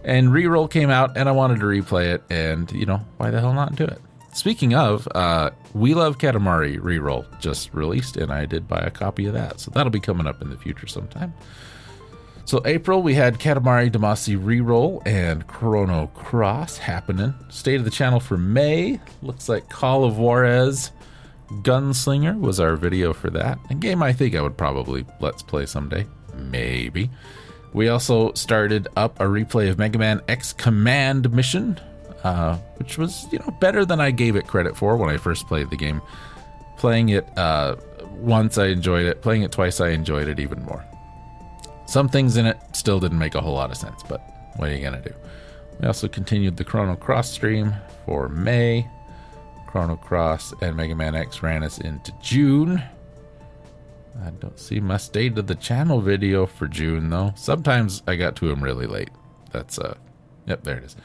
And 0.04 0.28
Reroll 0.28 0.70
came 0.70 0.90
out, 0.90 1.16
and 1.16 1.28
I 1.28 1.32
wanted 1.32 1.60
to 1.60 1.66
replay 1.66 2.14
it, 2.14 2.22
and 2.30 2.70
you 2.72 2.86
know, 2.86 3.00
why 3.18 3.30
the 3.30 3.40
hell 3.40 3.52
not 3.52 3.76
do 3.76 3.84
it? 3.84 4.00
Speaking 4.34 4.74
of, 4.74 5.06
uh, 5.14 5.50
We 5.74 5.94
Love 5.94 6.18
Katamari 6.18 6.78
Reroll 6.78 7.26
just 7.40 7.72
released, 7.74 8.16
and 8.16 8.32
I 8.32 8.46
did 8.46 8.66
buy 8.66 8.80
a 8.80 8.90
copy 8.90 9.26
of 9.26 9.34
that, 9.34 9.60
so 9.60 9.70
that'll 9.70 9.90
be 9.90 10.00
coming 10.00 10.26
up 10.26 10.40
in 10.40 10.48
the 10.48 10.56
future 10.56 10.86
sometime. 10.86 11.34
So 12.44 12.60
April 12.64 13.02
we 13.02 13.14
had 13.14 13.38
Katamari 13.38 13.90
Damacy 13.90 14.36
Reroll 14.36 15.06
and 15.06 15.46
Chrono 15.46 16.08
Cross 16.08 16.78
happening. 16.78 17.34
State 17.48 17.76
of 17.76 17.84
the 17.84 17.90
channel 17.90 18.20
for 18.20 18.36
May 18.36 19.00
looks 19.22 19.48
like 19.48 19.68
Call 19.68 20.04
of 20.04 20.18
Juarez 20.18 20.90
Gunslinger 21.62 22.38
was 22.38 22.58
our 22.60 22.76
video 22.76 23.12
for 23.12 23.30
that. 23.30 23.58
A 23.70 23.74
game 23.74 24.02
I 24.02 24.12
think 24.12 24.34
I 24.34 24.42
would 24.42 24.56
probably 24.56 25.06
let's 25.20 25.42
play 25.42 25.66
someday. 25.66 26.06
Maybe. 26.34 27.10
We 27.72 27.88
also 27.88 28.32
started 28.34 28.88
up 28.96 29.20
a 29.20 29.24
replay 29.24 29.70
of 29.70 29.78
Mega 29.78 29.98
Man 29.98 30.20
X 30.28 30.52
Command 30.52 31.32
Mission, 31.32 31.80
uh, 32.24 32.56
which 32.76 32.98
was 32.98 33.26
you 33.32 33.38
know 33.38 33.50
better 33.60 33.84
than 33.84 34.00
I 34.00 34.10
gave 34.10 34.36
it 34.36 34.46
credit 34.46 34.76
for 34.76 34.96
when 34.96 35.10
I 35.10 35.16
first 35.16 35.46
played 35.46 35.70
the 35.70 35.76
game. 35.76 36.02
Playing 36.76 37.10
it 37.10 37.26
uh, 37.38 37.76
once 38.16 38.58
I 38.58 38.66
enjoyed 38.66 39.06
it. 39.06 39.22
Playing 39.22 39.42
it 39.42 39.52
twice 39.52 39.80
I 39.80 39.90
enjoyed 39.90 40.28
it 40.28 40.38
even 40.40 40.62
more. 40.64 40.84
Some 41.86 42.08
things 42.08 42.36
in 42.36 42.46
it 42.46 42.58
still 42.72 43.00
didn't 43.00 43.18
make 43.18 43.34
a 43.34 43.40
whole 43.40 43.54
lot 43.54 43.70
of 43.70 43.76
sense, 43.76 44.02
but 44.08 44.20
what 44.56 44.68
are 44.68 44.74
you 44.74 44.80
going 44.80 45.02
to 45.02 45.08
do? 45.08 45.14
We 45.80 45.86
also 45.86 46.08
continued 46.08 46.56
the 46.56 46.64
Chrono 46.64 46.96
Cross 46.96 47.30
stream 47.30 47.74
for 48.04 48.28
May. 48.28 48.88
Chrono 49.66 49.96
Cross 49.96 50.54
and 50.60 50.76
Mega 50.76 50.94
Man 50.94 51.14
X 51.14 51.42
ran 51.42 51.62
us 51.64 51.78
into 51.78 52.12
June. 52.20 52.82
I 54.22 54.30
don't 54.30 54.58
see 54.58 54.80
my 54.80 54.98
state 54.98 55.38
of 55.38 55.46
the 55.46 55.54
channel 55.54 56.00
video 56.00 56.44
for 56.44 56.68
June 56.68 57.08
though. 57.08 57.32
Sometimes 57.36 58.02
I 58.06 58.16
got 58.16 58.36
to 58.36 58.48
them 58.48 58.62
really 58.62 58.86
late. 58.86 59.10
That's 59.50 59.78
uh 59.78 59.94
yep, 60.46 60.62
there 60.64 60.76
it 60.76 60.84
is. 60.84 60.96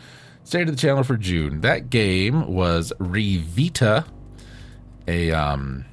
State 0.44 0.68
of 0.68 0.76
the 0.76 0.82
channel 0.82 1.04
for 1.04 1.16
June. 1.16 1.62
That 1.62 1.90
game 1.90 2.54
was 2.54 2.92
Revita, 3.00 4.06
a 5.08 5.32
um 5.32 5.86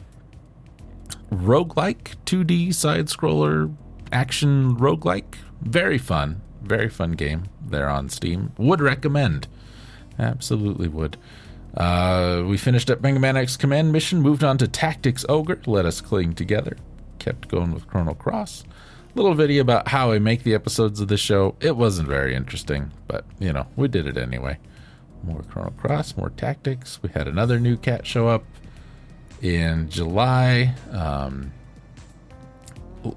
roguelike 1.30 2.16
2D 2.26 2.74
side 2.74 3.06
scroller 3.06 3.74
action 4.14 4.76
roguelike. 4.76 5.34
Very 5.60 5.98
fun. 5.98 6.40
Very 6.62 6.88
fun 6.88 7.12
game 7.12 7.44
there 7.60 7.90
on 7.90 8.08
Steam. 8.08 8.52
Would 8.56 8.80
recommend. 8.80 9.48
Absolutely 10.18 10.88
would. 10.88 11.18
Uh, 11.76 12.44
we 12.46 12.56
finished 12.56 12.88
up 12.88 13.02
Mega 13.02 13.18
Man 13.18 13.36
X 13.36 13.56
Command 13.56 13.92
Mission, 13.92 14.20
moved 14.20 14.44
on 14.44 14.56
to 14.58 14.68
Tactics 14.68 15.26
Ogre, 15.28 15.60
let 15.66 15.84
us 15.84 16.00
cling 16.00 16.34
together. 16.34 16.76
Kept 17.18 17.48
going 17.48 17.74
with 17.74 17.88
Chrono 17.88 18.14
Cross. 18.14 18.64
Little 19.16 19.34
video 19.34 19.60
about 19.60 19.88
how 19.88 20.12
I 20.12 20.18
make 20.20 20.44
the 20.44 20.54
episodes 20.54 21.00
of 21.00 21.08
the 21.08 21.16
show. 21.16 21.56
It 21.60 21.76
wasn't 21.76 22.08
very 22.08 22.34
interesting, 22.34 22.92
but 23.08 23.24
you 23.40 23.52
know, 23.52 23.66
we 23.76 23.88
did 23.88 24.06
it 24.06 24.16
anyway. 24.16 24.58
More 25.24 25.42
Chrono 25.42 25.70
Cross, 25.70 26.16
more 26.16 26.30
tactics. 26.30 27.02
We 27.02 27.08
had 27.10 27.26
another 27.26 27.58
new 27.58 27.76
cat 27.76 28.06
show 28.06 28.28
up 28.28 28.44
in 29.42 29.88
July. 29.88 30.74
Um, 30.92 31.52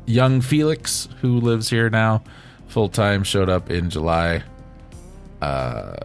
young 0.06 0.42
Felix, 0.42 1.08
who 1.22 1.40
lives 1.40 1.70
here 1.70 1.90
now, 1.90 2.24
full 2.68 2.90
time, 2.90 3.24
showed 3.24 3.50
up 3.50 3.70
in 3.70 3.90
July. 3.90 4.44
Uh, 5.42 5.96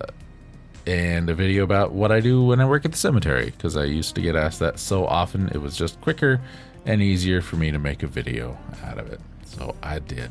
and 0.87 1.31
a 1.31 1.35
video 1.35 1.63
about 1.63 1.93
what 1.93 2.11
I 2.11 2.21
do 2.21 2.45
when 2.45 2.61
I 2.61 2.65
work 2.67 2.85
at 2.85 2.93
the 2.93 2.99
cemetery, 2.99 3.47
because 3.47 3.77
I 3.77 3.85
used 3.85 4.15
to 4.17 4.21
get 4.21 4.35
asked 4.35 4.59
that 4.61 4.79
so 4.79 5.07
often. 5.07 5.49
It 5.49 5.59
was 5.59 5.77
just 5.77 6.01
quicker 6.01 6.41
and 6.85 7.01
easier 7.01 7.41
for 7.41 7.57
me 7.57 7.71
to 7.71 7.79
make 7.79 8.03
a 8.03 8.07
video 8.07 8.59
out 8.85 8.99
of 8.99 9.13
it. 9.13 9.21
So 9.45 9.75
I 9.83 10.01
did. 10.01 10.31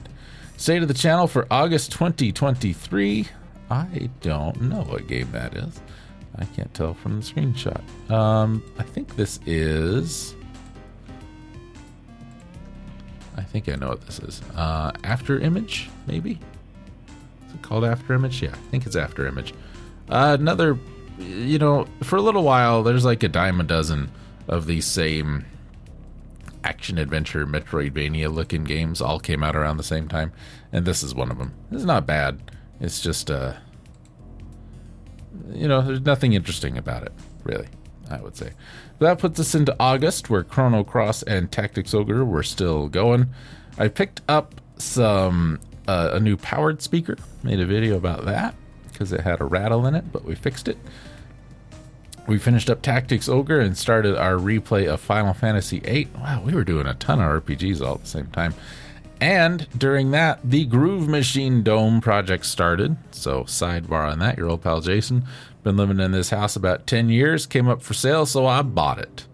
State 0.58 0.80
to 0.80 0.86
the 0.86 0.94
channel 0.94 1.28
for 1.28 1.48
August 1.50 1.92
2023. 1.94 3.28
I 3.70 4.10
don't 4.22 4.62
know 4.62 4.82
what 4.82 5.08
game 5.08 5.32
that 5.32 5.56
is. 5.56 5.82
I 6.36 6.46
can't 6.46 6.74
tell 6.74 6.94
from 6.94 7.22
the 7.22 7.26
screenshot. 7.26 7.82
Um, 8.12 8.64
I 8.78 8.84
think 8.84 9.16
this 9.16 9.40
is. 9.46 10.36
I 13.38 13.44
think 13.44 13.70
I 13.70 13.76
know 13.76 13.90
what 13.90 14.02
this 14.06 14.20
is. 14.20 14.42
Uh, 14.56 14.92
after 15.04 15.40
Image, 15.40 15.90
maybe? 16.08 16.40
Is 17.48 17.56
it 17.56 17.62
called 17.62 17.86
After 17.86 18.14
Image? 18.14 18.42
Yeah, 18.42 18.52
I 18.52 18.70
think 18.70 18.86
it's 18.86 18.96
After 18.96 19.26
Image. 19.26 19.54
Uh, 20.10 20.38
another, 20.40 20.78
you 21.18 21.58
know, 21.58 21.88
for 22.04 22.18
a 22.18 22.22
little 22.22 22.44
while, 22.44 22.84
there's 22.84 23.06
like 23.06 23.24
a 23.24 23.30
dime 23.30 23.60
a 23.60 23.64
dozen 23.64 24.12
of 24.48 24.66
these 24.66 24.86
same 24.86 25.46
action 26.64 26.98
adventure 26.98 27.46
Metroidvania 27.48 28.32
looking 28.32 28.64
games 28.64 29.02
all 29.02 29.20
came 29.20 29.44
out 29.44 29.56
around 29.56 29.78
the 29.78 29.84
same 29.84 30.08
time, 30.08 30.32
and 30.72 30.86
this 30.86 31.04
is 31.04 31.16
one 31.16 31.32
of 31.32 31.38
them. 31.38 31.54
It's 31.72 31.84
not 31.84 32.06
bad. 32.06 32.52
It's 32.80 33.02
just, 33.02 33.32
uh, 33.32 33.54
you 35.54 35.68
know, 35.68 35.82
there's 35.82 36.02
nothing 36.02 36.34
interesting 36.34 36.78
about 36.78 37.04
it, 37.04 37.14
really. 37.44 37.68
I 38.12 38.22
would 38.22 38.36
say. 38.36 38.52
That 39.00 39.20
puts 39.20 39.40
us 39.40 39.56
into 39.56 39.76
August, 39.80 40.30
where 40.30 40.44
Chrono 40.44 40.84
Cross 40.84 41.24
and 41.24 41.52
Tactics 41.52 41.94
Ogre 41.94 42.24
were 42.24 42.44
still 42.44 42.88
going. 42.88 43.28
I 43.78 43.88
picked 43.88 44.22
up 44.28 44.62
some 44.78 45.60
uh, 45.88 46.12
a 46.14 46.20
new 46.20 46.38
powered 46.38 46.82
speaker. 46.82 47.18
Made 47.44 47.60
a 47.60 47.66
video 47.66 47.98
about 47.98 48.26
that 48.26 48.56
because 48.92 49.12
it 49.12 49.22
had 49.22 49.42
a 49.42 49.46
rattle 49.46 49.86
in 49.86 49.96
it, 49.96 50.12
but 50.12 50.24
we 50.24 50.36
fixed 50.36 50.68
it. 50.68 50.78
We 52.28 52.38
finished 52.38 52.70
up 52.70 52.82
Tactics 52.82 53.28
Ogre 53.28 53.60
and 53.60 53.76
started 53.76 54.16
our 54.16 54.36
replay 54.36 54.88
of 54.88 55.02
Final 55.02 55.34
Fantasy 55.34 55.80
VIII. 55.80 56.10
Wow, 56.16 56.44
we 56.46 56.54
were 56.54 56.64
doing 56.64 56.86
a 56.86 56.94
ton 56.94 57.20
of 57.20 57.44
RPGs 57.44 57.82
all 57.82 57.96
at 57.96 58.02
the 58.02 58.08
same 58.08 58.28
time. 58.28 58.54
And 59.22 59.68
during 59.78 60.10
that, 60.12 60.40
the 60.44 60.66
Groove 60.66 61.08
Machine 61.08 61.62
Dome 61.62 62.02
project 62.02 62.44
started. 62.44 62.98
So, 63.12 63.44
sidebar 63.44 64.12
on 64.12 64.18
that, 64.20 64.36
your 64.36 64.50
old 64.50 64.64
pal 64.64 64.82
Jason 64.82 65.26
been 65.64 65.78
living 65.78 66.00
in 66.00 66.12
this 66.12 66.32
house 66.32 66.56
about 66.56 66.88
10 66.88 67.10
years, 67.10 67.46
came 67.46 67.68
up 67.68 67.84
for 67.84 67.94
sale, 67.94 68.26
so 68.26 68.48
I 68.48 68.64
bought 68.64 68.98
it. 68.98 69.28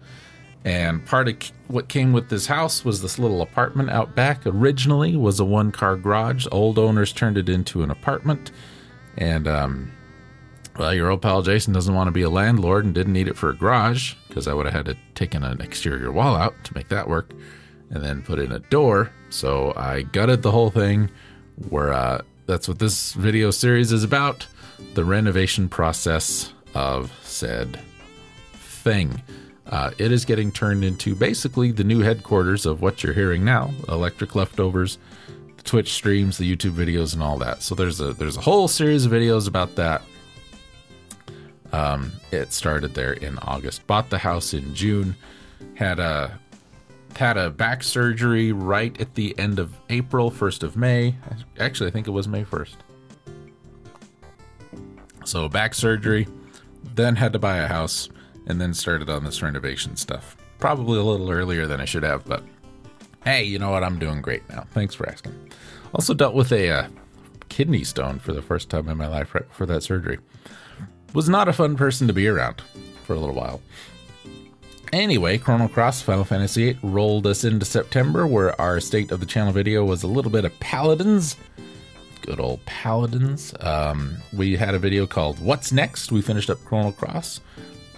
And 0.62 1.06
part 1.06 1.28
of 1.28 1.36
what 1.68 1.88
came 1.88 2.12
with 2.12 2.28
this 2.28 2.46
house 2.46 2.84
was 2.84 3.00
this 3.00 3.18
little 3.18 3.40
apartment 3.40 3.88
out 3.88 4.14
back. 4.14 4.44
Originally 4.44 5.16
was 5.16 5.40
a 5.40 5.44
one 5.44 5.72
car 5.72 5.96
garage. 5.96 6.46
Old 6.52 6.78
owners 6.78 7.12
turned 7.12 7.38
it 7.38 7.48
into 7.48 7.82
an 7.82 7.90
apartment. 7.90 8.50
And 9.16 9.48
um, 9.48 9.92
well, 10.76 10.92
your 10.92 11.10
old 11.10 11.22
pal 11.22 11.40
Jason 11.40 11.72
doesn't 11.72 11.94
want 11.94 12.08
to 12.08 12.12
be 12.12 12.22
a 12.22 12.28
landlord 12.28 12.84
and 12.84 12.94
didn't 12.94 13.14
need 13.14 13.28
it 13.28 13.36
for 13.36 13.48
a 13.48 13.56
garage 13.56 14.14
because 14.26 14.46
I 14.46 14.52
would 14.52 14.66
have 14.66 14.74
had 14.74 14.86
to 14.86 14.96
taken 15.14 15.42
an 15.42 15.62
exterior 15.62 16.12
wall 16.12 16.36
out 16.36 16.54
to 16.64 16.74
make 16.74 16.88
that 16.88 17.08
work 17.08 17.32
and 17.90 18.02
then 18.02 18.22
put 18.22 18.38
in 18.38 18.52
a 18.52 18.58
door. 18.58 19.10
So 19.30 19.72
I 19.76 20.02
gutted 20.02 20.42
the 20.42 20.50
whole 20.50 20.70
thing. 20.70 21.10
Where 21.68 21.92
uh, 21.92 22.22
that's 22.46 22.68
what 22.68 22.78
this 22.78 23.12
video 23.14 23.50
series 23.50 23.92
is 23.92 24.04
about 24.04 24.46
the 24.94 25.04
renovation 25.04 25.68
process 25.68 26.52
of 26.74 27.12
said 27.22 27.78
thing. 28.52 29.22
Uh, 29.66 29.90
it 29.98 30.10
is 30.10 30.24
getting 30.24 30.50
turned 30.50 30.82
into 30.82 31.14
basically 31.14 31.72
the 31.72 31.84
new 31.84 32.00
headquarters 32.00 32.64
of 32.64 32.80
what 32.80 33.02
you're 33.02 33.12
hearing 33.12 33.44
now 33.44 33.70
electric 33.88 34.34
leftovers 34.34 34.96
the 35.58 35.62
twitch 35.62 35.92
streams 35.92 36.38
the 36.38 36.56
youtube 36.56 36.72
videos 36.72 37.12
and 37.12 37.22
all 37.22 37.36
that 37.36 37.60
so 37.60 37.74
there's 37.74 38.00
a 38.00 38.14
there's 38.14 38.38
a 38.38 38.40
whole 38.40 38.66
series 38.66 39.04
of 39.04 39.12
videos 39.12 39.46
about 39.46 39.74
that 39.76 40.00
um, 41.72 42.10
it 42.32 42.50
started 42.50 42.94
there 42.94 43.12
in 43.12 43.36
august 43.40 43.86
bought 43.86 44.08
the 44.08 44.16
house 44.16 44.54
in 44.54 44.74
june 44.74 45.14
had 45.74 45.98
a 45.98 46.38
had 47.18 47.36
a 47.36 47.50
back 47.50 47.82
surgery 47.82 48.52
right 48.52 49.00
at 49.00 49.14
the 49.14 49.36
end 49.38 49.58
of 49.58 49.74
april 49.90 50.30
1st 50.30 50.62
of 50.62 50.76
may 50.76 51.14
actually 51.58 51.88
i 51.88 51.90
think 51.90 52.06
it 52.06 52.12
was 52.12 52.28
may 52.28 52.44
1st 52.44 52.76
so 55.24 55.48
back 55.48 55.74
surgery 55.74 56.26
then 56.94 57.16
had 57.16 57.32
to 57.32 57.38
buy 57.38 57.58
a 57.58 57.66
house 57.66 58.08
and 58.48 58.60
then 58.60 58.74
started 58.74 59.08
on 59.08 59.24
this 59.24 59.42
renovation 59.42 59.96
stuff. 59.96 60.36
Probably 60.58 60.98
a 60.98 61.02
little 61.02 61.30
earlier 61.30 61.66
than 61.66 61.80
I 61.80 61.84
should 61.84 62.02
have, 62.02 62.24
but 62.24 62.42
hey, 63.24 63.44
you 63.44 63.58
know 63.58 63.70
what? 63.70 63.84
I'm 63.84 63.98
doing 63.98 64.20
great 64.20 64.48
now. 64.48 64.64
Thanks 64.72 64.94
for 64.94 65.08
asking. 65.08 65.34
Also 65.94 66.14
dealt 66.14 66.34
with 66.34 66.50
a 66.50 66.70
uh, 66.70 66.88
kidney 67.48 67.84
stone 67.84 68.18
for 68.18 68.32
the 68.32 68.42
first 68.42 68.68
time 68.68 68.88
in 68.88 68.96
my 68.96 69.06
life 69.06 69.34
right 69.34 69.46
before 69.46 69.66
that 69.66 69.82
surgery. 69.82 70.18
Was 71.14 71.28
not 71.28 71.48
a 71.48 71.52
fun 71.52 71.76
person 71.76 72.06
to 72.08 72.12
be 72.12 72.26
around 72.26 72.62
for 73.04 73.14
a 73.14 73.20
little 73.20 73.34
while. 73.34 73.60
Anyway, 74.92 75.36
Chrono 75.36 75.68
Cross 75.68 76.02
Final 76.02 76.24
Fantasy 76.24 76.72
VIII 76.72 76.78
rolled 76.82 77.26
us 77.26 77.44
into 77.44 77.64
September, 77.64 78.26
where 78.26 78.58
our 78.60 78.80
state 78.80 79.10
of 79.10 79.20
the 79.20 79.26
channel 79.26 79.52
video 79.52 79.84
was 79.84 80.02
a 80.02 80.06
little 80.06 80.30
bit 80.30 80.44
of 80.44 80.58
Paladins. 80.60 81.36
Good 82.22 82.40
old 82.40 82.64
Paladins. 82.64 83.54
Um, 83.60 84.16
we 84.32 84.56
had 84.56 84.74
a 84.74 84.78
video 84.78 85.06
called 85.06 85.38
What's 85.40 85.72
Next? 85.72 86.10
We 86.10 86.22
finished 86.22 86.50
up 86.50 86.62
Chrono 86.64 86.92
Cross 86.92 87.40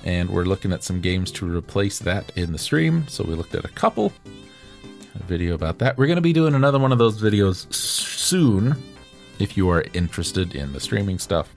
and 0.05 0.31
we're 0.31 0.45
looking 0.45 0.73
at 0.73 0.83
some 0.83 1.01
games 1.01 1.31
to 1.33 1.47
replace 1.47 1.99
that 2.01 2.33
in 2.37 2.53
the 2.53 2.59
stream. 2.59 3.07
So 3.09 3.25
we 3.25 3.35
looked 3.35 3.55
at 3.55 3.65
a 3.65 3.69
couple. 3.69 4.13
A 5.15 5.23
video 5.25 5.55
about 5.55 5.79
that. 5.81 5.97
We're 5.99 6.07
going 6.07 6.17
to 6.17 6.23
be 6.23 6.33
doing 6.33 6.55
another 6.55 6.79
one 6.79 6.93
of 6.93 6.99
those 6.99 7.21
videos 7.21 7.73
soon 7.73 8.81
if 9.39 9.57
you 9.57 9.69
are 9.71 9.85
interested 9.93 10.55
in 10.55 10.73
the 10.73 10.81
streaming 10.81 11.19
stuff. 11.19 11.55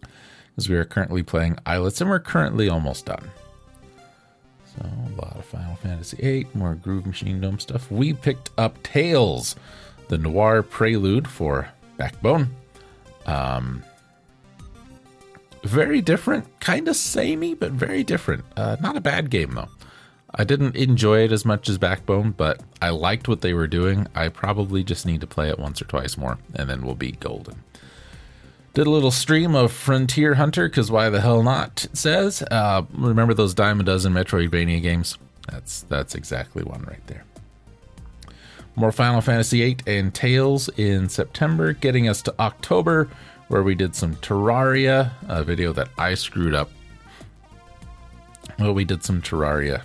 Because 0.00 0.68
we 0.68 0.76
are 0.76 0.84
currently 0.84 1.22
playing 1.22 1.58
Islets 1.66 2.00
and 2.00 2.10
we're 2.10 2.20
currently 2.20 2.68
almost 2.68 3.06
done. 3.06 3.30
So 4.76 4.86
a 4.86 5.20
lot 5.20 5.36
of 5.36 5.44
Final 5.44 5.76
Fantasy 5.76 6.16
VIII, 6.16 6.46
more 6.54 6.74
Groove 6.74 7.06
Machine 7.06 7.40
Dome 7.40 7.58
stuff. 7.58 7.90
We 7.90 8.12
picked 8.12 8.50
up 8.58 8.82
Tails, 8.82 9.56
the 10.08 10.18
noir 10.18 10.62
prelude 10.62 11.28
for 11.28 11.68
Backbone. 11.96 12.50
Um, 13.26 13.84
very 15.62 16.00
different, 16.00 16.60
kind 16.60 16.88
of 16.88 16.96
samey, 16.96 17.54
but 17.54 17.72
very 17.72 18.04
different. 18.04 18.44
Uh, 18.56 18.76
not 18.80 18.96
a 18.96 19.00
bad 19.00 19.30
game 19.30 19.54
though. 19.54 19.68
I 20.36 20.44
didn't 20.44 20.74
enjoy 20.74 21.20
it 21.20 21.32
as 21.32 21.44
much 21.44 21.68
as 21.68 21.78
Backbone, 21.78 22.32
but 22.32 22.60
I 22.82 22.90
liked 22.90 23.28
what 23.28 23.40
they 23.40 23.54
were 23.54 23.68
doing. 23.68 24.08
I 24.16 24.28
probably 24.28 24.82
just 24.82 25.06
need 25.06 25.20
to 25.20 25.28
play 25.28 25.48
it 25.48 25.60
once 25.60 25.80
or 25.80 25.84
twice 25.84 26.16
more, 26.16 26.38
and 26.54 26.68
then 26.68 26.84
we'll 26.84 26.96
be 26.96 27.12
golden. 27.12 27.62
Did 28.74 28.88
a 28.88 28.90
little 28.90 29.12
stream 29.12 29.54
of 29.54 29.70
Frontier 29.70 30.34
Hunter, 30.34 30.68
because 30.68 30.90
why 30.90 31.08
the 31.08 31.20
hell 31.20 31.44
not? 31.44 31.84
It 31.84 31.96
says. 31.96 32.42
Uh, 32.42 32.82
remember 32.92 33.32
those 33.32 33.54
dime 33.54 33.78
a 33.78 33.84
dozen 33.84 34.12
Metroidvania 34.12 34.82
games? 34.82 35.16
That's 35.48 35.82
that's 35.82 36.16
exactly 36.16 36.64
one 36.64 36.82
right 36.82 37.06
there. 37.06 37.24
More 38.74 38.90
Final 38.90 39.20
Fantasy 39.20 39.60
VIII 39.60 39.76
and 39.86 40.12
Tails 40.12 40.68
in 40.70 41.08
September, 41.08 41.72
getting 41.72 42.08
us 42.08 42.20
to 42.22 42.34
October 42.40 43.08
where 43.46 43.62
we 43.62 43.76
did 43.76 43.94
some 43.94 44.16
Terraria, 44.16 45.12
a 45.28 45.44
video 45.44 45.72
that 45.74 45.90
I 45.96 46.14
screwed 46.14 46.54
up. 46.54 46.70
Well, 48.58 48.72
we 48.72 48.84
did 48.84 49.04
some 49.04 49.22
Terraria, 49.22 49.82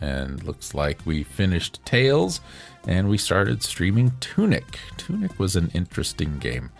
and 0.00 0.44
looks 0.44 0.74
like 0.74 1.00
we 1.04 1.24
finished 1.24 1.84
Tails, 1.84 2.40
and 2.86 3.08
we 3.08 3.18
started 3.18 3.64
streaming 3.64 4.12
Tunic. 4.20 4.78
Tunic 4.96 5.36
was 5.40 5.56
an 5.56 5.72
interesting 5.74 6.38
game 6.38 6.70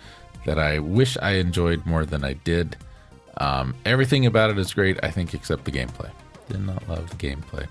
that 0.46 0.59
I 0.59 0.78
wish 0.78 1.16
I 1.18 1.33
enjoyed 1.33 1.85
more 1.87 2.05
than 2.05 2.24
I 2.24 2.35
did. 2.35 2.76
Um, 3.38 3.74
everything 3.85 4.26
about 4.26 4.50
it 4.50 4.59
is 4.59 4.74
great, 4.74 4.98
I 5.02 5.11
think, 5.11 5.35
except 5.35 5.64
the 5.64 5.72
gameplay. 5.72 6.11
Did 6.48 6.66
not 6.66 6.87
love 6.88 7.09
the 7.11 7.16
gameplay. 7.16 7.66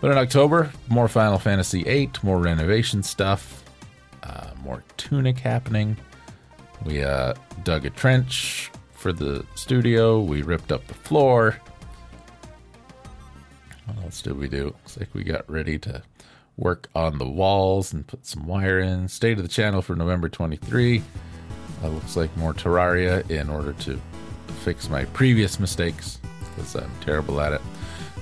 But 0.00 0.12
in 0.12 0.18
October, 0.18 0.70
more 0.88 1.08
Final 1.08 1.38
Fantasy 1.38 1.82
VIII, 1.82 2.10
more 2.22 2.38
renovation 2.38 3.02
stuff, 3.02 3.64
uh, 4.22 4.50
more 4.62 4.82
Tunic 4.96 5.38
happening. 5.38 5.96
We 6.84 7.02
uh, 7.02 7.34
dug 7.64 7.84
a 7.84 7.90
trench 7.90 8.70
for 8.92 9.12
the 9.12 9.44
studio. 9.54 10.20
We 10.20 10.42
ripped 10.42 10.72
up 10.72 10.86
the 10.86 10.94
floor. 10.94 11.58
What 13.86 14.04
else 14.04 14.22
did 14.22 14.38
we 14.38 14.48
do? 14.48 14.66
Looks 14.66 14.98
like 14.98 15.12
we 15.14 15.24
got 15.24 15.48
ready 15.50 15.78
to 15.80 16.02
work 16.56 16.88
on 16.94 17.18
the 17.18 17.28
walls 17.28 17.92
and 17.92 18.06
put 18.06 18.26
some 18.26 18.46
wire 18.46 18.78
in. 18.78 19.08
State 19.08 19.38
of 19.38 19.42
the 19.42 19.48
channel 19.48 19.82
for 19.82 19.96
November 19.96 20.28
23. 20.28 21.02
Uh, 21.82 21.88
looks 21.88 22.16
like 22.16 22.34
more 22.36 22.52
Terraria 22.52 23.28
in 23.30 23.48
order 23.48 23.72
to 23.72 24.00
fix 24.60 24.90
my 24.90 25.04
previous 25.06 25.58
mistakes 25.58 26.18
because 26.54 26.74
I'm 26.74 26.90
terrible 27.00 27.40
at 27.40 27.52
it. 27.52 27.62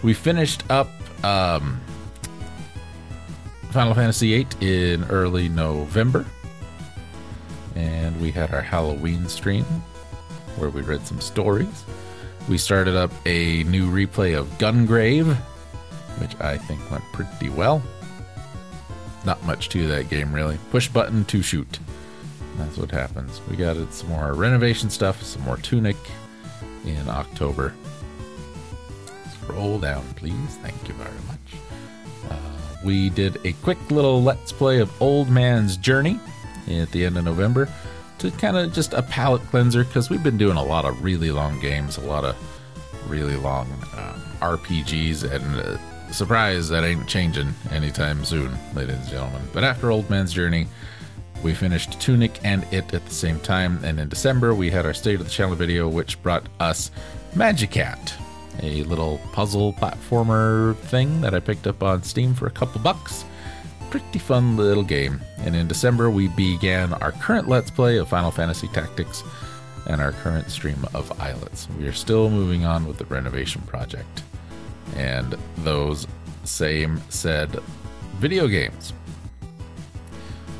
We 0.02 0.14
finished 0.14 0.62
up 0.70 0.88
um, 1.24 1.80
Final 3.70 3.94
Fantasy 3.94 4.44
VIII 4.44 4.92
in 4.94 5.04
early 5.04 5.48
November 5.48 6.24
and 7.74 8.20
we 8.20 8.30
had 8.30 8.52
our 8.52 8.62
Halloween 8.62 9.28
stream 9.28 9.64
where 10.56 10.70
we 10.70 10.82
read 10.82 11.06
some 11.06 11.20
stories. 11.20 11.84
We 12.48 12.58
started 12.58 12.96
up 12.96 13.12
a 13.26 13.62
new 13.64 13.90
replay 13.90 14.38
of 14.38 14.46
Gungrave, 14.58 15.34
which 16.18 16.34
I 16.40 16.58
think 16.58 16.90
went 16.90 17.04
pretty 17.12 17.48
well. 17.50 17.82
Not 19.24 19.42
much 19.44 19.68
to 19.70 19.86
that 19.88 20.08
game, 20.08 20.32
really. 20.32 20.58
Push 20.70 20.88
button 20.88 21.24
to 21.26 21.42
shoot. 21.42 21.78
That's 22.58 22.76
what 22.76 22.90
happens. 22.90 23.40
We 23.48 23.56
got 23.56 23.76
some 23.92 24.10
more 24.10 24.34
renovation 24.34 24.90
stuff, 24.90 25.22
some 25.22 25.42
more 25.42 25.56
Tunic 25.56 25.96
in 26.84 27.08
October. 27.08 27.72
Scroll 29.32 29.78
down, 29.78 30.04
please. 30.16 30.58
Thank 30.62 30.88
you 30.88 30.94
very 30.94 31.10
much. 31.26 32.30
Uh, 32.30 32.36
we 32.84 33.10
did 33.10 33.38
a 33.44 33.52
quick 33.54 33.78
little 33.90 34.22
Let's 34.22 34.52
Play 34.52 34.80
of 34.80 34.90
Old 35.00 35.30
Man's 35.30 35.76
Journey 35.76 36.18
at 36.68 36.90
the 36.90 37.04
end 37.06 37.16
of 37.16 37.24
November 37.24 37.68
to 38.18 38.30
kind 38.32 38.56
of 38.56 38.72
just 38.72 38.92
a 38.92 39.02
palate 39.02 39.42
cleanser 39.42 39.84
because 39.84 40.10
we've 40.10 40.22
been 40.22 40.36
doing 40.36 40.56
a 40.56 40.62
lot 40.62 40.84
of 40.84 41.02
really 41.02 41.30
long 41.30 41.58
games, 41.60 41.96
a 41.96 42.00
lot 42.00 42.24
of 42.24 42.36
really 43.08 43.36
long 43.36 43.70
um, 43.96 44.20
RPGs, 44.40 45.30
and 45.30 45.60
uh, 45.60 46.12
surprise 46.12 46.68
that 46.68 46.84
ain't 46.84 47.06
changing 47.06 47.54
anytime 47.70 48.24
soon, 48.24 48.56
ladies 48.74 48.96
and 48.96 49.08
gentlemen. 49.08 49.42
But 49.52 49.64
after 49.64 49.90
Old 49.90 50.10
Man's 50.10 50.32
Journey, 50.32 50.66
we 51.42 51.54
finished 51.54 52.00
Tunic 52.00 52.38
and 52.44 52.64
It 52.72 52.92
at 52.94 53.04
the 53.04 53.14
same 53.14 53.40
time, 53.40 53.82
and 53.84 53.98
in 54.00 54.08
December 54.08 54.54
we 54.54 54.70
had 54.70 54.86
our 54.86 54.94
State 54.94 55.20
of 55.20 55.24
the 55.24 55.30
Channel 55.30 55.54
video, 55.54 55.88
which 55.88 56.22
brought 56.22 56.46
us 56.60 56.90
Magicat, 57.34 58.12
a 58.62 58.82
little 58.84 59.18
puzzle 59.32 59.72
platformer 59.72 60.76
thing 60.76 61.20
that 61.20 61.34
I 61.34 61.40
picked 61.40 61.66
up 61.66 61.82
on 61.82 62.02
Steam 62.02 62.34
for 62.34 62.46
a 62.46 62.50
couple 62.50 62.80
bucks 62.80 63.24
pretty 63.90 64.18
fun 64.18 64.56
little 64.56 64.82
game. 64.82 65.20
And 65.38 65.56
in 65.56 65.66
December, 65.66 66.10
we 66.10 66.28
began 66.28 66.92
our 66.94 67.12
current 67.12 67.48
Let's 67.48 67.70
Play 67.70 67.98
of 67.98 68.08
Final 68.08 68.30
Fantasy 68.30 68.68
Tactics 68.68 69.22
and 69.86 70.00
our 70.00 70.12
current 70.12 70.50
stream 70.50 70.84
of 70.94 71.10
Islets. 71.20 71.68
We 71.78 71.86
are 71.86 71.92
still 71.92 72.28
moving 72.30 72.64
on 72.64 72.86
with 72.86 72.98
the 72.98 73.06
renovation 73.06 73.62
project 73.62 74.22
and 74.96 75.36
those 75.58 76.06
same 76.44 77.00
said 77.08 77.50
video 78.16 78.46
games. 78.46 78.92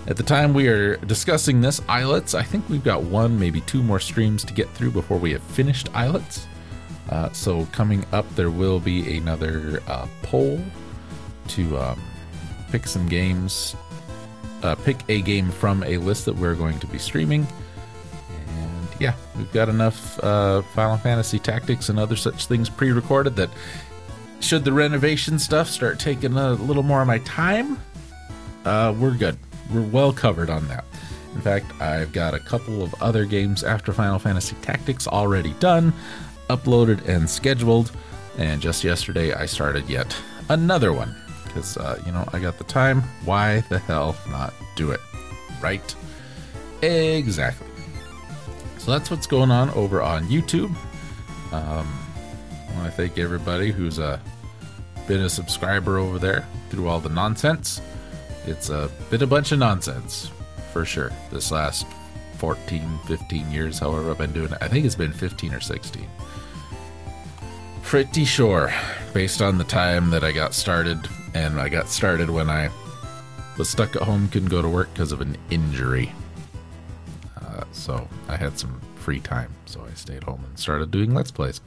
At 0.09 0.17
the 0.17 0.23
time 0.23 0.55
we 0.55 0.69
are 0.69 0.97
discussing 0.97 1.61
this, 1.61 1.83
Islets, 1.87 2.35
I 2.35 2.43
think 2.43 2.67
we've 2.71 2.83
got 2.83 3.03
one, 3.03 3.39
maybe 3.39 3.61
two 3.61 3.83
more 3.83 4.01
streams 4.01 4.43
to 4.47 4.55
get 4.55 4.67
through 4.71 4.93
before 4.93 5.19
we 5.19 5.33
have 5.33 5.43
finished 5.43 5.91
Islets. 5.95 6.47
Uh, 7.11 7.31
so 7.33 7.67
coming 7.73 8.07
up, 8.11 8.27
there 8.35 8.49
will 8.49 8.81
be 8.81 9.19
another 9.19 9.83
uh, 9.87 10.07
poll 10.23 10.63
to 11.49 11.77
um, 11.77 12.01
pick 12.73 12.87
some 12.87 13.07
games, 13.07 13.77
uh, 14.63 14.75
pick 14.77 14.97
a 15.11 15.21
game 15.21 15.51
from 15.51 15.83
a 15.83 15.99
list 15.99 16.25
that 16.25 16.35
we're 16.35 16.55
going 16.55 16.79
to 16.79 16.87
be 16.87 16.99
streaming. 16.99 17.47
And 18.31 18.89
yeah, 18.99 19.15
we've 19.37 19.53
got 19.53 19.69
enough 19.69 20.19
uh, 20.25 20.63
Final 20.75 20.97
Fantasy 20.97 21.39
Tactics 21.39 21.91
and 21.91 21.99
other 21.99 22.17
such 22.17 22.47
things 22.47 22.71
pre 22.71 22.93
recorded 22.93 23.37
that 23.37 23.51
should 24.41 24.65
the 24.65 24.73
renovation 24.73 25.39
stuff 25.39 25.69
start 25.69 25.99
taking 25.99 26.33
a 26.35 26.53
little 26.53 26.83
more 26.83 27.03
of 27.03 27.07
my 27.07 27.19
time, 27.19 27.79
uh, 28.65 28.95
we're 28.99 29.15
good. 29.15 29.37
We're 29.73 29.83
well 29.83 30.13
covered 30.13 30.51
on 30.51 30.67
that. 30.69 30.85
In 31.35 31.41
fact, 31.41 31.81
I've 31.81 32.13
got 32.13 32.35
a 32.35 32.41
couple 32.41 32.83
of 32.83 32.95
other 33.03 33.25
games 33.25 33.63
after 33.63 33.93
Final 33.93 34.19
Fantasy 34.19 34.57
Tactics 34.63 35.07
already 35.07 35.53
done, 35.55 35.93
uploaded, 36.49 37.07
and 37.07 37.29
scheduled. 37.29 37.93
And 38.39 38.61
just 38.61 38.83
yesterday, 38.83 39.33
I 39.35 39.47
started 39.47 39.89
yet 39.89 40.17
another 40.49 40.93
one 40.93 41.15
because 41.45 41.77
uh, 41.77 42.01
you 42.07 42.13
know 42.13 42.29
I 42.33 42.39
got 42.39 42.59
the 42.59 42.65
time. 42.65 43.03
Why 43.25 43.61
the 43.69 43.79
hell 43.79 44.17
not 44.31 44.55
do 44.77 44.91
it? 44.91 45.01
Right? 45.63 45.95
Exactly. 46.83 47.67
So 48.79 48.93
that's 48.93 49.11
what's 49.11 49.27
going 49.27 49.51
on 49.51 49.71
over 49.71 50.01
on 50.01 50.25
YouTube. 50.29 50.75
Um, 51.53 51.99
I 52.69 52.73
want 52.75 52.87
to 52.87 52.91
thank 52.93 53.19
everybody 53.19 53.71
who's 53.71 53.99
uh, 53.99 54.19
been 55.07 55.21
a 55.23 55.29
subscriber 55.29 55.99
over 55.99 56.19
there 56.19 56.47
through 56.71 56.89
all 56.89 57.01
the 57.01 57.09
nonsense. 57.09 57.81
It's 58.49 58.71
a 58.71 58.91
been 59.11 59.23
a 59.23 59.27
bunch 59.27 59.53
of 59.53 59.59
nonsense, 59.59 60.31
for 60.73 60.87
sure. 60.87 61.13
This 61.31 61.53
last 61.53 61.87
14, 62.39 62.99
15 63.07 63.51
years, 63.51 63.79
however 63.79 64.11
I've 64.11 64.19
been 64.19 64.33
doing 64.33 64.51
it. 64.51 64.59
I 64.63 64.69
think 64.69 64.87
it's 64.87 64.95
been 64.95 65.13
15 65.13 65.53
or 65.53 65.61
16. 65.61 66.07
Pretty 67.83 68.25
sure, 68.25 68.73
based 69.13 69.43
on 69.43 69.59
the 69.59 69.65
time 69.65 70.09
that 70.11 70.25
I 70.25 70.33
got 70.33 70.55
started, 70.55 70.99
and 71.35 71.61
I 71.61 71.69
got 71.69 71.89
started 71.89 72.31
when 72.31 72.49
I 72.49 72.71
was 73.59 73.69
stuck 73.69 73.95
at 73.97 74.03
home, 74.03 74.29
couldn't 74.29 74.49
go 74.49 74.63
to 74.63 74.69
work 74.69 74.93
because 74.95 75.13
of 75.13 75.21
an 75.21 75.37
injury. 75.51 76.11
Uh, 77.37 77.65
so 77.73 78.09
I 78.29 78.37
had 78.37 78.59
some 78.59 78.81
free 78.97 79.21
time, 79.21 79.53
so 79.67 79.85
I 79.85 79.93
stayed 79.93 80.25
home 80.25 80.43
and 80.49 80.59
started 80.59 80.91
doing 80.91 81.13
Let's 81.13 81.31
Plays. 81.31 81.61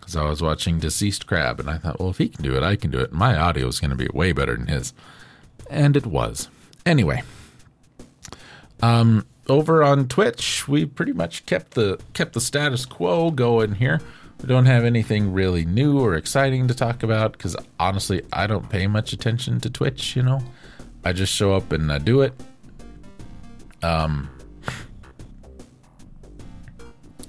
Because 0.00 0.16
I 0.16 0.24
was 0.28 0.42
watching 0.42 0.80
Deceased 0.80 1.28
Crab, 1.28 1.60
and 1.60 1.70
I 1.70 1.78
thought, 1.78 2.00
well, 2.00 2.10
if 2.10 2.18
he 2.18 2.28
can 2.28 2.42
do 2.42 2.56
it, 2.56 2.64
I 2.64 2.74
can 2.74 2.90
do 2.90 2.98
it. 2.98 3.12
My 3.12 3.36
audio 3.36 3.68
is 3.68 3.78
going 3.78 3.90
to 3.90 3.96
be 3.96 4.08
way 4.12 4.32
better 4.32 4.56
than 4.56 4.66
his. 4.66 4.92
And 5.70 5.96
it 5.96 6.04
was. 6.04 6.48
Anyway, 6.84 7.22
um, 8.82 9.26
over 9.48 9.82
on 9.82 10.08
Twitch, 10.08 10.66
we 10.68 10.84
pretty 10.84 11.12
much 11.12 11.46
kept 11.46 11.72
the 11.72 12.00
kept 12.12 12.32
the 12.32 12.40
status 12.40 12.84
quo 12.84 13.30
going 13.30 13.74
here. 13.74 14.00
We 14.40 14.48
don't 14.48 14.66
have 14.66 14.84
anything 14.84 15.32
really 15.32 15.64
new 15.64 16.00
or 16.00 16.14
exciting 16.14 16.66
to 16.68 16.74
talk 16.74 17.02
about 17.02 17.32
because 17.32 17.56
honestly, 17.78 18.22
I 18.32 18.46
don't 18.46 18.68
pay 18.68 18.86
much 18.86 19.12
attention 19.12 19.60
to 19.60 19.70
Twitch. 19.70 20.16
You 20.16 20.22
know, 20.22 20.42
I 21.04 21.12
just 21.12 21.32
show 21.32 21.54
up 21.54 21.72
and 21.72 21.92
I 21.92 21.98
do 21.98 22.22
it. 22.22 22.32
Um, 23.82 24.30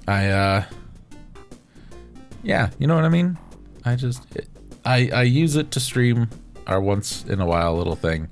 I 0.08 0.28
uh, 0.28 0.64
yeah, 2.42 2.70
you 2.78 2.86
know 2.86 2.94
what 2.96 3.04
I 3.04 3.08
mean. 3.08 3.38
I 3.84 3.96
just 3.96 4.26
I 4.84 5.10
I 5.12 5.22
use 5.22 5.56
it 5.56 5.70
to 5.72 5.80
stream 5.80 6.28
our 6.66 6.80
once 6.80 7.24
in 7.24 7.40
a 7.40 7.46
while 7.46 7.76
little 7.76 7.96
thing, 7.96 8.28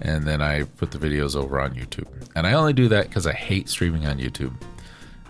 and 0.00 0.24
then 0.24 0.42
I 0.42 0.64
put 0.64 0.90
the 0.90 0.98
videos 0.98 1.36
over 1.36 1.60
on 1.60 1.74
YouTube. 1.74 2.08
And 2.34 2.46
I 2.46 2.52
only 2.54 2.72
do 2.72 2.88
that 2.88 3.08
because 3.08 3.26
I 3.26 3.32
hate 3.32 3.68
streaming 3.68 4.06
on 4.06 4.18
YouTube. 4.18 4.54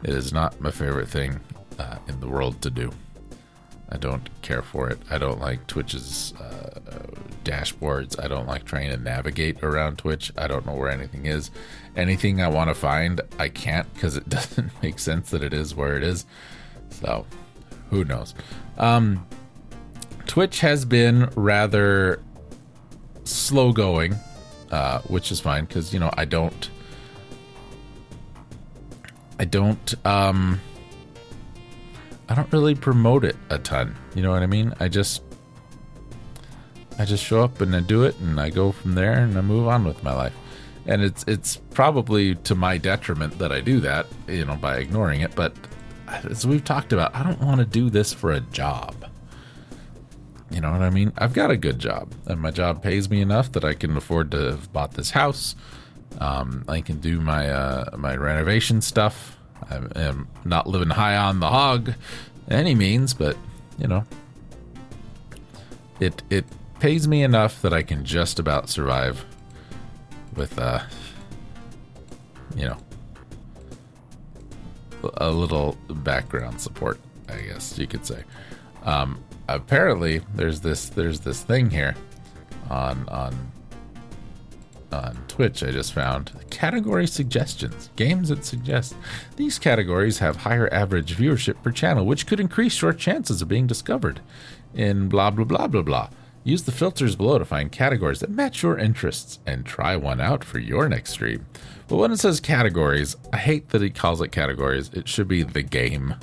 It 0.02 0.10
is 0.10 0.32
not 0.32 0.60
my 0.60 0.70
favorite 0.70 1.08
thing 1.08 1.40
uh, 1.78 1.98
in 2.08 2.20
the 2.20 2.28
world 2.28 2.60
to 2.62 2.70
do. 2.70 2.90
I 3.90 3.98
don't 3.98 4.28
care 4.40 4.62
for 4.62 4.88
it. 4.88 4.98
I 5.10 5.18
don't 5.18 5.38
like 5.38 5.66
Twitch's 5.66 6.32
uh, 6.34 6.80
dashboards. 7.44 8.22
I 8.22 8.26
don't 8.26 8.46
like 8.46 8.64
trying 8.64 8.90
to 8.90 8.96
navigate 8.96 9.62
around 9.62 9.98
Twitch. 9.98 10.32
I 10.36 10.46
don't 10.46 10.64
know 10.64 10.74
where 10.74 10.90
anything 10.90 11.26
is. 11.26 11.50
Anything 11.94 12.40
I 12.40 12.48
want 12.48 12.70
to 12.70 12.74
find, 12.74 13.20
I 13.38 13.48
can't 13.48 13.92
because 13.92 14.16
it 14.16 14.28
doesn't 14.30 14.70
make 14.82 14.98
sense 14.98 15.30
that 15.30 15.42
it 15.42 15.52
is 15.52 15.74
where 15.74 15.96
it 15.96 16.02
is. 16.02 16.24
So, 16.88 17.26
who 17.90 18.04
knows? 18.04 18.34
Um, 18.78 19.26
Twitch 20.26 20.60
has 20.60 20.84
been 20.84 21.28
rather 21.36 22.22
slow 23.24 23.72
going, 23.72 24.14
uh, 24.70 25.00
which 25.02 25.30
is 25.30 25.40
fine 25.40 25.64
because 25.64 25.92
you 25.92 26.00
know 26.00 26.10
I 26.16 26.24
don't, 26.24 26.70
I 29.38 29.44
don't, 29.44 29.94
um, 30.06 30.60
I 32.28 32.34
don't 32.34 32.52
really 32.52 32.74
promote 32.74 33.24
it 33.24 33.36
a 33.50 33.58
ton. 33.58 33.96
You 34.14 34.22
know 34.22 34.30
what 34.30 34.42
I 34.42 34.46
mean? 34.46 34.74
I 34.80 34.88
just, 34.88 35.22
I 36.98 37.04
just 37.04 37.24
show 37.24 37.42
up 37.42 37.60
and 37.60 37.74
I 37.74 37.80
do 37.80 38.04
it, 38.04 38.18
and 38.20 38.40
I 38.40 38.50
go 38.50 38.72
from 38.72 38.94
there, 38.94 39.14
and 39.14 39.36
I 39.36 39.40
move 39.40 39.68
on 39.68 39.84
with 39.84 40.02
my 40.02 40.14
life. 40.14 40.34
And 40.86 41.02
it's 41.02 41.24
it's 41.28 41.56
probably 41.56 42.34
to 42.36 42.54
my 42.54 42.76
detriment 42.76 43.38
that 43.38 43.52
I 43.52 43.60
do 43.60 43.80
that, 43.80 44.06
you 44.26 44.44
know, 44.44 44.56
by 44.56 44.78
ignoring 44.78 45.20
it. 45.20 45.34
But 45.34 45.54
as 46.08 46.46
we've 46.46 46.64
talked 46.64 46.92
about, 46.92 47.14
I 47.14 47.22
don't 47.22 47.40
want 47.40 47.60
to 47.60 47.66
do 47.66 47.88
this 47.88 48.12
for 48.12 48.32
a 48.32 48.40
job. 48.40 49.01
You 50.52 50.60
know 50.60 50.70
what 50.70 50.82
I 50.82 50.90
mean? 50.90 51.12
I've 51.16 51.32
got 51.32 51.50
a 51.50 51.56
good 51.56 51.78
job, 51.78 52.12
and 52.26 52.40
my 52.40 52.50
job 52.50 52.82
pays 52.82 53.08
me 53.08 53.22
enough 53.22 53.52
that 53.52 53.64
I 53.64 53.74
can 53.74 53.96
afford 53.96 54.30
to 54.32 54.38
have 54.38 54.72
bought 54.72 54.92
this 54.92 55.10
house. 55.10 55.56
Um, 56.20 56.64
I 56.68 56.82
can 56.82 56.98
do 56.98 57.20
my 57.20 57.50
uh, 57.50 57.96
my 57.96 58.16
renovation 58.16 58.82
stuff. 58.82 59.38
I 59.70 59.80
am 59.96 60.28
not 60.44 60.66
living 60.66 60.90
high 60.90 61.16
on 61.16 61.40
the 61.40 61.48
hog, 61.48 61.94
any 62.50 62.74
means, 62.74 63.14
but 63.14 63.36
you 63.78 63.86
know, 63.86 64.04
it 66.00 66.22
it 66.28 66.44
pays 66.80 67.08
me 67.08 67.22
enough 67.22 67.62
that 67.62 67.72
I 67.72 67.82
can 67.82 68.04
just 68.04 68.38
about 68.38 68.68
survive 68.68 69.24
with 70.36 70.58
uh, 70.58 70.80
you 72.56 72.66
know, 72.66 72.76
a 75.14 75.30
little 75.30 75.76
background 75.88 76.60
support, 76.60 77.00
I 77.28 77.40
guess 77.40 77.78
you 77.78 77.86
could 77.86 78.06
say. 78.06 78.22
Um, 78.84 79.22
apparently 79.54 80.20
there's 80.34 80.60
this 80.60 80.88
there's 80.88 81.20
this 81.20 81.42
thing 81.42 81.70
here 81.70 81.94
on 82.70 83.08
on 83.08 83.52
on 84.92 85.16
Twitch 85.26 85.62
I 85.62 85.70
just 85.70 85.92
found. 85.92 86.32
Category 86.50 87.06
suggestions. 87.06 87.90
Games 87.96 88.28
that 88.28 88.44
suggest 88.44 88.94
these 89.36 89.58
categories 89.58 90.18
have 90.18 90.36
higher 90.36 90.72
average 90.72 91.16
viewership 91.16 91.62
per 91.62 91.70
channel 91.70 92.06
which 92.06 92.26
could 92.26 92.40
increase 92.40 92.82
your 92.82 92.92
chances 92.92 93.42
of 93.42 93.48
being 93.48 93.66
discovered 93.66 94.20
in 94.74 95.08
blah 95.08 95.30
blah 95.30 95.44
blah 95.44 95.66
blah 95.66 95.82
blah. 95.82 96.08
Use 96.44 96.64
the 96.64 96.72
filters 96.72 97.14
below 97.14 97.38
to 97.38 97.44
find 97.44 97.70
categories 97.70 98.18
that 98.20 98.30
match 98.30 98.62
your 98.62 98.76
interests 98.76 99.38
and 99.46 99.64
try 99.64 99.94
one 99.94 100.20
out 100.20 100.42
for 100.42 100.58
your 100.58 100.88
next 100.88 101.12
stream. 101.12 101.46
But 101.86 101.96
when 101.96 102.10
it 102.10 102.18
says 102.18 102.40
categories 102.40 103.16
I 103.32 103.38
hate 103.38 103.70
that 103.70 103.82
he 103.82 103.90
calls 103.90 104.20
it 104.20 104.32
categories. 104.32 104.90
It 104.92 105.08
should 105.08 105.28
be 105.28 105.42
the 105.42 105.62
game 105.62 106.16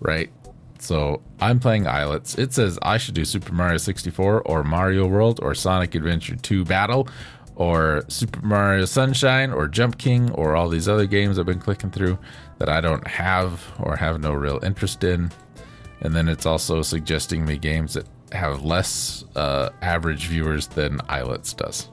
right 0.00 0.30
so 0.80 1.22
I'm 1.40 1.60
playing 1.60 1.86
Islets. 1.86 2.38
It 2.38 2.52
says 2.52 2.78
I 2.82 2.96
should 2.98 3.14
do 3.14 3.24
Super 3.24 3.52
Mario 3.52 3.76
64 3.76 4.42
or 4.42 4.64
Mario 4.64 5.06
World 5.06 5.40
or 5.42 5.54
Sonic 5.54 5.94
Adventure 5.94 6.36
2 6.36 6.64
Battle 6.64 7.08
or 7.56 8.04
Super 8.08 8.40
Mario 8.40 8.86
Sunshine 8.86 9.52
or 9.52 9.68
Jump 9.68 9.98
King 9.98 10.30
or 10.32 10.56
all 10.56 10.68
these 10.68 10.88
other 10.88 11.06
games 11.06 11.38
I've 11.38 11.46
been 11.46 11.60
clicking 11.60 11.90
through 11.90 12.18
that 12.58 12.68
I 12.68 12.80
don't 12.80 13.06
have 13.06 13.62
or 13.78 13.96
have 13.96 14.20
no 14.20 14.32
real 14.32 14.58
interest 14.62 15.04
in. 15.04 15.30
And 16.00 16.14
then 16.14 16.28
it's 16.28 16.46
also 16.46 16.80
suggesting 16.80 17.44
me 17.44 17.58
games 17.58 17.94
that 17.94 18.06
have 18.32 18.64
less 18.64 19.24
uh, 19.36 19.70
average 19.82 20.26
viewers 20.28 20.66
than 20.68 21.00
Islets 21.08 21.52
does. 21.52 21.90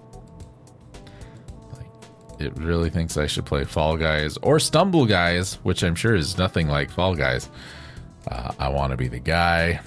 It 2.39 2.55
really 2.57 2.89
thinks 2.89 3.17
I 3.17 3.25
should 3.27 3.45
play 3.45 3.63
Fall 3.63 3.97
Guys 3.97 4.37
or 4.43 4.59
Stumble 4.59 5.05
Guys, 5.05 5.55
which 5.63 5.83
I'm 5.83 5.95
sure 5.95 6.15
is 6.15 6.37
nothing 6.37 6.67
like 6.67 6.91
Fall 6.91 7.15
Guys. 7.15 7.49
Uh, 8.29 8.51
I 8.59 8.69
want 8.69 8.91
to 8.91 8.97
be 8.97 9.07
the 9.07 9.19
guy. 9.19 9.79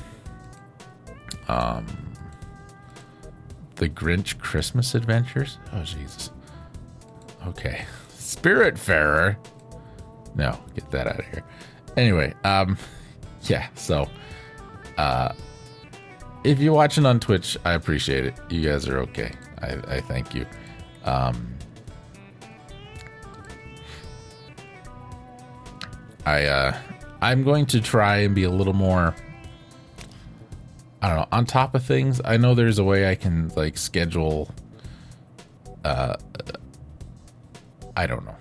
Um, 1.48 1.86
the 3.76 3.88
Grinch 3.88 4.38
Christmas 4.38 4.94
Adventures. 4.94 5.58
Oh 5.72 5.82
Jesus. 5.82 6.30
Okay, 7.46 7.84
Spiritfarer. 8.10 9.36
No, 10.34 10.58
get 10.74 10.90
that 10.90 11.06
out 11.06 11.18
of 11.18 11.24
here. 11.26 11.42
Anyway, 11.96 12.34
um, 12.44 12.76
yeah. 13.42 13.68
So, 13.74 14.08
uh, 14.96 15.32
if 16.44 16.60
you're 16.60 16.74
watching 16.74 17.04
on 17.04 17.20
Twitch, 17.20 17.56
I 17.64 17.72
appreciate 17.72 18.26
it. 18.26 18.34
You 18.48 18.62
guys 18.62 18.88
are 18.88 18.98
okay. 19.00 19.32
I, 19.60 19.74
I 19.88 20.00
thank 20.00 20.34
you. 20.34 20.46
Um, 21.04 21.54
I 26.26 26.44
uh, 26.44 26.78
I'm 27.22 27.44
going 27.44 27.66
to 27.66 27.80
try 27.80 28.18
and 28.18 28.34
be 28.34 28.44
a 28.44 28.50
little 28.50 28.72
more 28.72 29.14
I 31.02 31.08
don't 31.08 31.16
know, 31.16 31.28
on 31.32 31.46
top 31.46 31.74
of 31.74 31.82
things. 31.82 32.20
I 32.24 32.36
know 32.36 32.54
there's 32.54 32.78
a 32.78 32.84
way 32.84 33.10
I 33.10 33.14
can 33.14 33.50
like 33.56 33.78
schedule 33.78 34.52
uh 35.84 36.16
I 37.96 38.06
don't 38.06 38.24
know. 38.24 38.36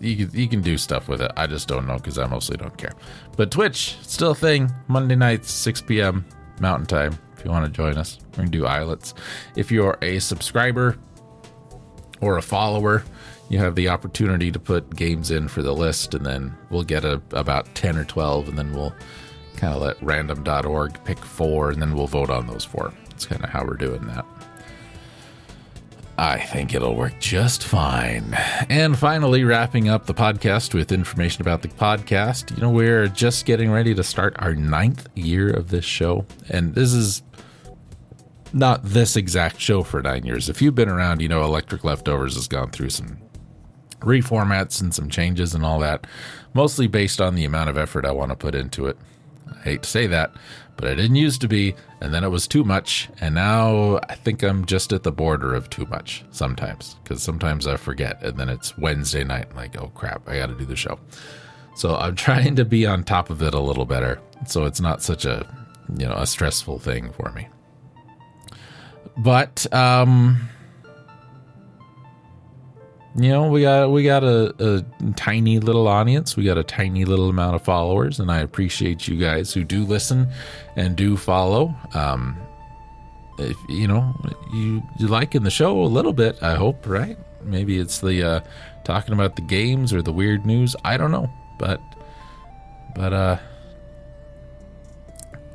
You 0.00 0.26
can, 0.26 0.38
you 0.38 0.48
can 0.48 0.62
do 0.62 0.78
stuff 0.78 1.08
with 1.08 1.20
it. 1.20 1.30
I 1.36 1.46
just 1.46 1.68
don't 1.68 1.86
know 1.86 1.96
because 1.96 2.18
I 2.18 2.26
mostly 2.26 2.56
don't 2.56 2.76
care. 2.76 2.92
But 3.36 3.50
Twitch, 3.50 3.96
still 4.02 4.30
a 4.30 4.34
thing. 4.34 4.72
Monday 4.88 5.14
nights, 5.14 5.50
6 5.52 5.82
p.m. 5.82 6.24
Mountain 6.58 6.86
Time. 6.86 7.18
If 7.36 7.44
you 7.44 7.50
want 7.50 7.66
to 7.66 7.70
join 7.70 7.96
us, 7.98 8.18
we're 8.32 8.36
going 8.38 8.50
to 8.50 8.58
do 8.58 8.66
islets. 8.66 9.14
If 9.56 9.70
you're 9.70 9.98
a 10.02 10.18
subscriber 10.18 10.96
or 12.20 12.38
a 12.38 12.42
follower, 12.42 13.04
you 13.50 13.58
have 13.58 13.74
the 13.74 13.88
opportunity 13.88 14.50
to 14.52 14.60
put 14.60 14.96
games 14.96 15.30
in 15.30 15.48
for 15.48 15.60
the 15.60 15.74
list, 15.74 16.14
and 16.14 16.24
then 16.24 16.56
we'll 16.70 16.84
get 16.84 17.04
a, 17.04 17.20
about 17.32 17.66
10 17.74 17.98
or 17.98 18.04
12, 18.04 18.48
and 18.48 18.56
then 18.56 18.72
we'll 18.72 18.94
kind 19.56 19.74
of 19.74 19.82
let 19.82 20.00
random.org 20.02 21.04
pick 21.04 21.18
four, 21.18 21.70
and 21.70 21.82
then 21.82 21.94
we'll 21.94 22.06
vote 22.06 22.30
on 22.30 22.46
those 22.46 22.64
four. 22.64 22.94
That's 23.08 23.26
kind 23.26 23.42
of 23.42 23.50
how 23.50 23.64
we're 23.64 23.74
doing 23.74 24.06
that. 24.06 24.24
I 26.16 26.38
think 26.38 26.74
it'll 26.74 26.94
work 26.94 27.18
just 27.18 27.64
fine. 27.64 28.36
And 28.68 28.96
finally, 28.96 29.42
wrapping 29.42 29.88
up 29.88 30.06
the 30.06 30.14
podcast 30.14 30.72
with 30.72 30.92
information 30.92 31.42
about 31.42 31.62
the 31.62 31.68
podcast. 31.68 32.54
You 32.54 32.62
know, 32.62 32.70
we're 32.70 33.08
just 33.08 33.46
getting 33.46 33.70
ready 33.70 33.94
to 33.94 34.04
start 34.04 34.36
our 34.38 34.54
ninth 34.54 35.08
year 35.14 35.50
of 35.50 35.70
this 35.70 35.84
show. 35.84 36.26
And 36.50 36.74
this 36.74 36.92
is 36.92 37.22
not 38.52 38.84
this 38.84 39.16
exact 39.16 39.60
show 39.60 39.82
for 39.82 40.02
nine 40.02 40.24
years. 40.26 40.48
If 40.48 40.60
you've 40.60 40.74
been 40.74 40.90
around, 40.90 41.20
you 41.20 41.28
know 41.28 41.42
Electric 41.42 41.84
Leftovers 41.84 42.34
has 42.34 42.46
gone 42.46 42.70
through 42.70 42.90
some 42.90 43.16
reformats 44.00 44.80
and 44.80 44.94
some 44.94 45.08
changes 45.08 45.54
and 45.54 45.64
all 45.64 45.78
that, 45.80 46.06
mostly 46.54 46.86
based 46.86 47.20
on 47.20 47.34
the 47.34 47.44
amount 47.44 47.70
of 47.70 47.78
effort 47.78 48.04
I 48.04 48.12
want 48.12 48.30
to 48.30 48.36
put 48.36 48.54
into 48.54 48.86
it. 48.86 48.96
I 49.48 49.62
hate 49.62 49.82
to 49.82 49.88
say 49.88 50.06
that, 50.06 50.32
but 50.76 50.88
I 50.88 50.94
didn't 50.94 51.16
used 51.16 51.40
to 51.42 51.48
be, 51.48 51.74
and 52.00 52.14
then 52.14 52.24
it 52.24 52.30
was 52.30 52.48
too 52.48 52.64
much, 52.64 53.08
and 53.20 53.34
now 53.34 53.98
I 54.08 54.14
think 54.14 54.42
I'm 54.42 54.64
just 54.64 54.92
at 54.92 55.02
the 55.02 55.12
border 55.12 55.54
of 55.54 55.68
too 55.68 55.86
much 55.86 56.24
sometimes, 56.30 56.96
because 57.02 57.22
sometimes 57.22 57.66
I 57.66 57.76
forget, 57.76 58.22
and 58.22 58.38
then 58.38 58.48
it's 58.48 58.78
Wednesday 58.78 59.24
night, 59.24 59.48
I'm 59.50 59.56
like, 59.56 59.76
oh 59.80 59.90
crap, 59.94 60.28
I 60.28 60.38
got 60.38 60.46
to 60.46 60.54
do 60.54 60.64
the 60.64 60.76
show. 60.76 60.98
So 61.74 61.96
I'm 61.96 62.14
trying 62.26 62.56
to 62.56 62.64
be 62.64 62.86
on 62.86 63.04
top 63.04 63.30
of 63.30 63.42
it 63.42 63.54
a 63.54 63.60
little 63.60 63.84
better, 63.86 64.20
so 64.46 64.64
it's 64.64 64.80
not 64.80 65.02
such 65.02 65.24
a 65.24 65.46
you 65.98 66.06
know 66.06 66.14
a 66.14 66.26
stressful 66.26 66.78
thing 66.78 67.10
for 67.12 67.30
me. 67.32 67.48
But 69.16 69.66
um, 69.72 70.48
you 73.16 73.28
know 73.28 73.48
we 73.48 73.62
got 73.62 73.90
we 73.90 74.04
got 74.04 74.22
a, 74.22 74.54
a 74.64 75.12
tiny 75.12 75.58
little 75.58 75.88
audience. 75.88 76.36
We 76.36 76.44
got 76.44 76.58
a 76.58 76.62
tiny 76.64 77.04
little 77.04 77.28
amount 77.28 77.56
of 77.56 77.62
followers 77.62 78.20
and 78.20 78.30
i 78.30 78.38
appreciate 78.38 79.08
you 79.08 79.16
guys 79.16 79.52
who 79.52 79.64
do 79.64 79.84
listen 79.84 80.28
and 80.76 80.96
do 80.96 81.16
follow. 81.16 81.74
Um 81.94 82.36
if 83.38 83.56
you 83.68 83.88
know 83.88 84.14
you 84.52 84.82
you 84.98 85.06
liking 85.08 85.42
the 85.42 85.50
show 85.50 85.80
a 85.80 85.86
little 85.86 86.12
bit 86.12 86.36
i 86.42 86.54
hope 86.54 86.86
right? 86.86 87.18
Maybe 87.42 87.78
it's 87.78 88.00
the 88.00 88.22
uh 88.22 88.40
talking 88.84 89.14
about 89.14 89.36
the 89.36 89.42
games 89.42 89.92
or 89.92 90.02
the 90.02 90.12
weird 90.12 90.46
news. 90.46 90.76
I 90.84 90.96
don't 90.96 91.10
know 91.10 91.30
but 91.58 91.80
but 92.94 93.12
uh 93.12 93.38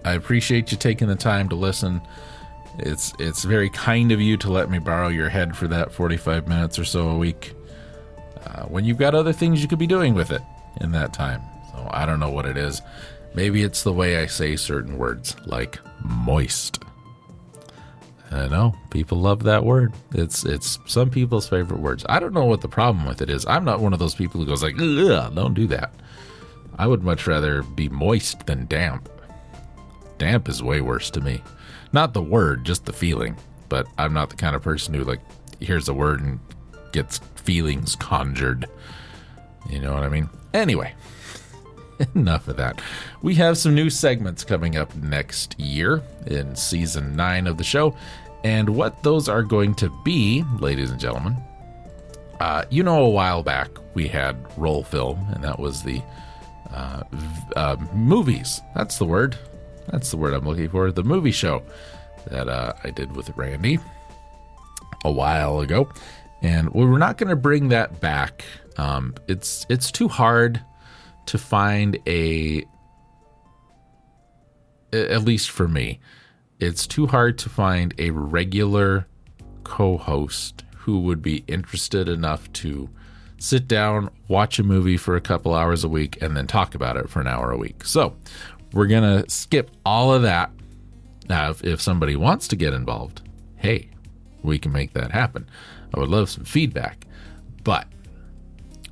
i 0.03 0.13
appreciate 0.13 0.71
you 0.71 0.77
taking 0.77 1.07
the 1.07 1.15
time 1.15 1.49
to 1.49 1.55
listen 1.55 2.01
it's 2.79 3.13
it's 3.19 3.43
very 3.43 3.69
kind 3.69 4.11
of 4.11 4.21
you 4.21 4.37
to 4.37 4.51
let 4.51 4.69
me 4.69 4.79
borrow 4.79 5.07
your 5.07 5.29
head 5.29 5.55
for 5.55 5.67
that 5.67 5.91
45 5.91 6.47
minutes 6.47 6.77
or 6.77 6.85
so 6.85 7.09
a 7.09 7.17
week 7.17 7.53
uh, 8.45 8.63
when 8.63 8.85
you've 8.85 8.97
got 8.97 9.15
other 9.15 9.33
things 9.33 9.61
you 9.61 9.67
could 9.67 9.79
be 9.79 9.87
doing 9.87 10.13
with 10.13 10.31
it 10.31 10.41
in 10.81 10.91
that 10.91 11.13
time. 11.13 11.41
So 11.71 11.87
I 11.91 12.05
don't 12.05 12.19
know 12.19 12.29
what 12.29 12.45
it 12.45 12.57
is. 12.57 12.81
Maybe 13.33 13.63
it's 13.63 13.83
the 13.83 13.93
way 13.93 14.17
I 14.17 14.27
say 14.27 14.55
certain 14.55 14.97
words, 14.97 15.35
like 15.45 15.79
moist. 16.03 16.83
I 18.31 18.47
know 18.47 18.75
people 18.89 19.19
love 19.19 19.43
that 19.43 19.63
word. 19.63 19.93
It's 20.13 20.45
it's 20.45 20.79
some 20.85 21.09
people's 21.09 21.47
favorite 21.47 21.79
words. 21.79 22.05
I 22.09 22.19
don't 22.19 22.33
know 22.33 22.45
what 22.45 22.61
the 22.61 22.67
problem 22.67 23.05
with 23.05 23.21
it 23.21 23.29
is. 23.29 23.45
I'm 23.45 23.65
not 23.65 23.79
one 23.79 23.93
of 23.93 23.99
those 23.99 24.15
people 24.15 24.39
who 24.39 24.47
goes 24.47 24.63
like, 24.63 24.77
don't 24.77 25.53
do 25.53 25.67
that. 25.67 25.93
I 26.77 26.87
would 26.87 27.03
much 27.03 27.27
rather 27.27 27.63
be 27.63 27.87
moist 27.87 28.45
than 28.45 28.67
damp. 28.67 29.09
Damp 30.17 30.49
is 30.49 30.63
way 30.63 30.81
worse 30.81 31.09
to 31.11 31.21
me. 31.21 31.41
Not 31.95 32.13
the 32.13 32.21
word, 32.21 32.65
just 32.65 32.83
the 32.83 32.91
feeling. 32.91 33.37
But 33.69 33.87
I'm 33.97 34.11
not 34.11 34.29
the 34.29 34.35
kind 34.35 34.53
of 34.53 34.61
person 34.61 34.93
who 34.93 35.05
like 35.05 35.21
hears 35.61 35.87
a 35.87 35.93
word 35.93 36.19
and 36.19 36.41
gets 36.91 37.19
feelings 37.35 37.95
conjured. 37.95 38.65
You 39.69 39.79
know 39.79 39.93
what 39.93 40.03
I 40.03 40.09
mean? 40.09 40.29
Anyway, 40.53 40.93
enough 42.15 42.49
of 42.49 42.57
that. 42.57 42.81
We 43.21 43.35
have 43.35 43.57
some 43.57 43.73
new 43.73 43.89
segments 43.89 44.43
coming 44.43 44.75
up 44.75 44.93
next 44.97 45.57
year 45.57 46.03
in 46.27 46.57
season 46.57 47.15
nine 47.15 47.47
of 47.47 47.57
the 47.57 47.63
show. 47.63 47.95
And 48.43 48.75
what 48.75 49.01
those 49.01 49.29
are 49.29 49.41
going 49.41 49.73
to 49.75 49.89
be, 50.03 50.43
ladies 50.59 50.91
and 50.91 50.99
gentlemen, 50.99 51.37
uh, 52.41 52.65
you 52.69 52.83
know, 52.83 53.05
a 53.05 53.09
while 53.09 53.41
back 53.41 53.69
we 53.93 54.09
had 54.09 54.35
roll 54.57 54.83
film, 54.83 55.25
and 55.33 55.41
that 55.45 55.59
was 55.59 55.81
the 55.81 56.01
uh, 56.71 57.03
uh, 57.55 57.77
movies. 57.93 58.59
That's 58.75 58.97
the 58.97 59.05
word. 59.05 59.37
That's 59.91 60.11
the 60.11 60.17
word 60.17 60.33
I'm 60.33 60.45
looking 60.45 60.69
for. 60.69 60.91
The 60.91 61.03
movie 61.03 61.31
show 61.31 61.63
that 62.27 62.47
uh, 62.47 62.73
I 62.83 62.89
did 62.89 63.15
with 63.15 63.29
Randy 63.37 63.79
a 65.03 65.11
while 65.11 65.59
ago, 65.59 65.89
and 66.41 66.73
we're 66.73 66.97
not 66.97 67.17
going 67.17 67.29
to 67.29 67.35
bring 67.35 67.69
that 67.69 67.99
back. 67.99 68.43
Um, 68.77 69.13
it's 69.27 69.65
it's 69.69 69.91
too 69.91 70.07
hard 70.07 70.61
to 71.27 71.37
find 71.37 71.97
a, 72.07 72.65
at 74.93 75.23
least 75.23 75.49
for 75.49 75.67
me, 75.67 75.99
it's 76.59 76.87
too 76.87 77.07
hard 77.07 77.37
to 77.39 77.49
find 77.49 77.93
a 77.97 78.11
regular 78.11 79.07
co-host 79.63 80.63
who 80.77 80.99
would 80.99 81.21
be 81.21 81.43
interested 81.47 82.07
enough 82.07 82.51
to 82.53 82.89
sit 83.37 83.67
down, 83.67 84.09
watch 84.27 84.59
a 84.59 84.63
movie 84.63 84.97
for 84.97 85.15
a 85.15 85.21
couple 85.21 85.53
hours 85.53 85.83
a 85.83 85.89
week, 85.89 86.17
and 86.21 86.37
then 86.37 86.47
talk 86.47 86.75
about 86.75 86.95
it 86.97 87.09
for 87.09 87.21
an 87.21 87.27
hour 87.27 87.51
a 87.51 87.57
week. 87.57 87.83
So 87.83 88.15
we're 88.75 88.85
gonna 88.85 89.27
skip 89.27 89.71
all 89.83 90.13
of 90.13 90.21
that 90.21 90.51
now, 91.27 91.49
if, 91.49 91.63
if 91.63 91.81
somebody 91.81 92.15
wants 92.15 92.47
to 92.49 92.55
get 92.55 92.73
involved, 92.73 93.21
hey, 93.55 93.89
we 94.43 94.59
can 94.59 94.71
make 94.71 94.93
that 94.93 95.11
happen. 95.11 95.47
I 95.93 95.99
would 95.99 96.09
love 96.09 96.29
some 96.29 96.43
feedback. 96.43 97.05
But 97.63 97.87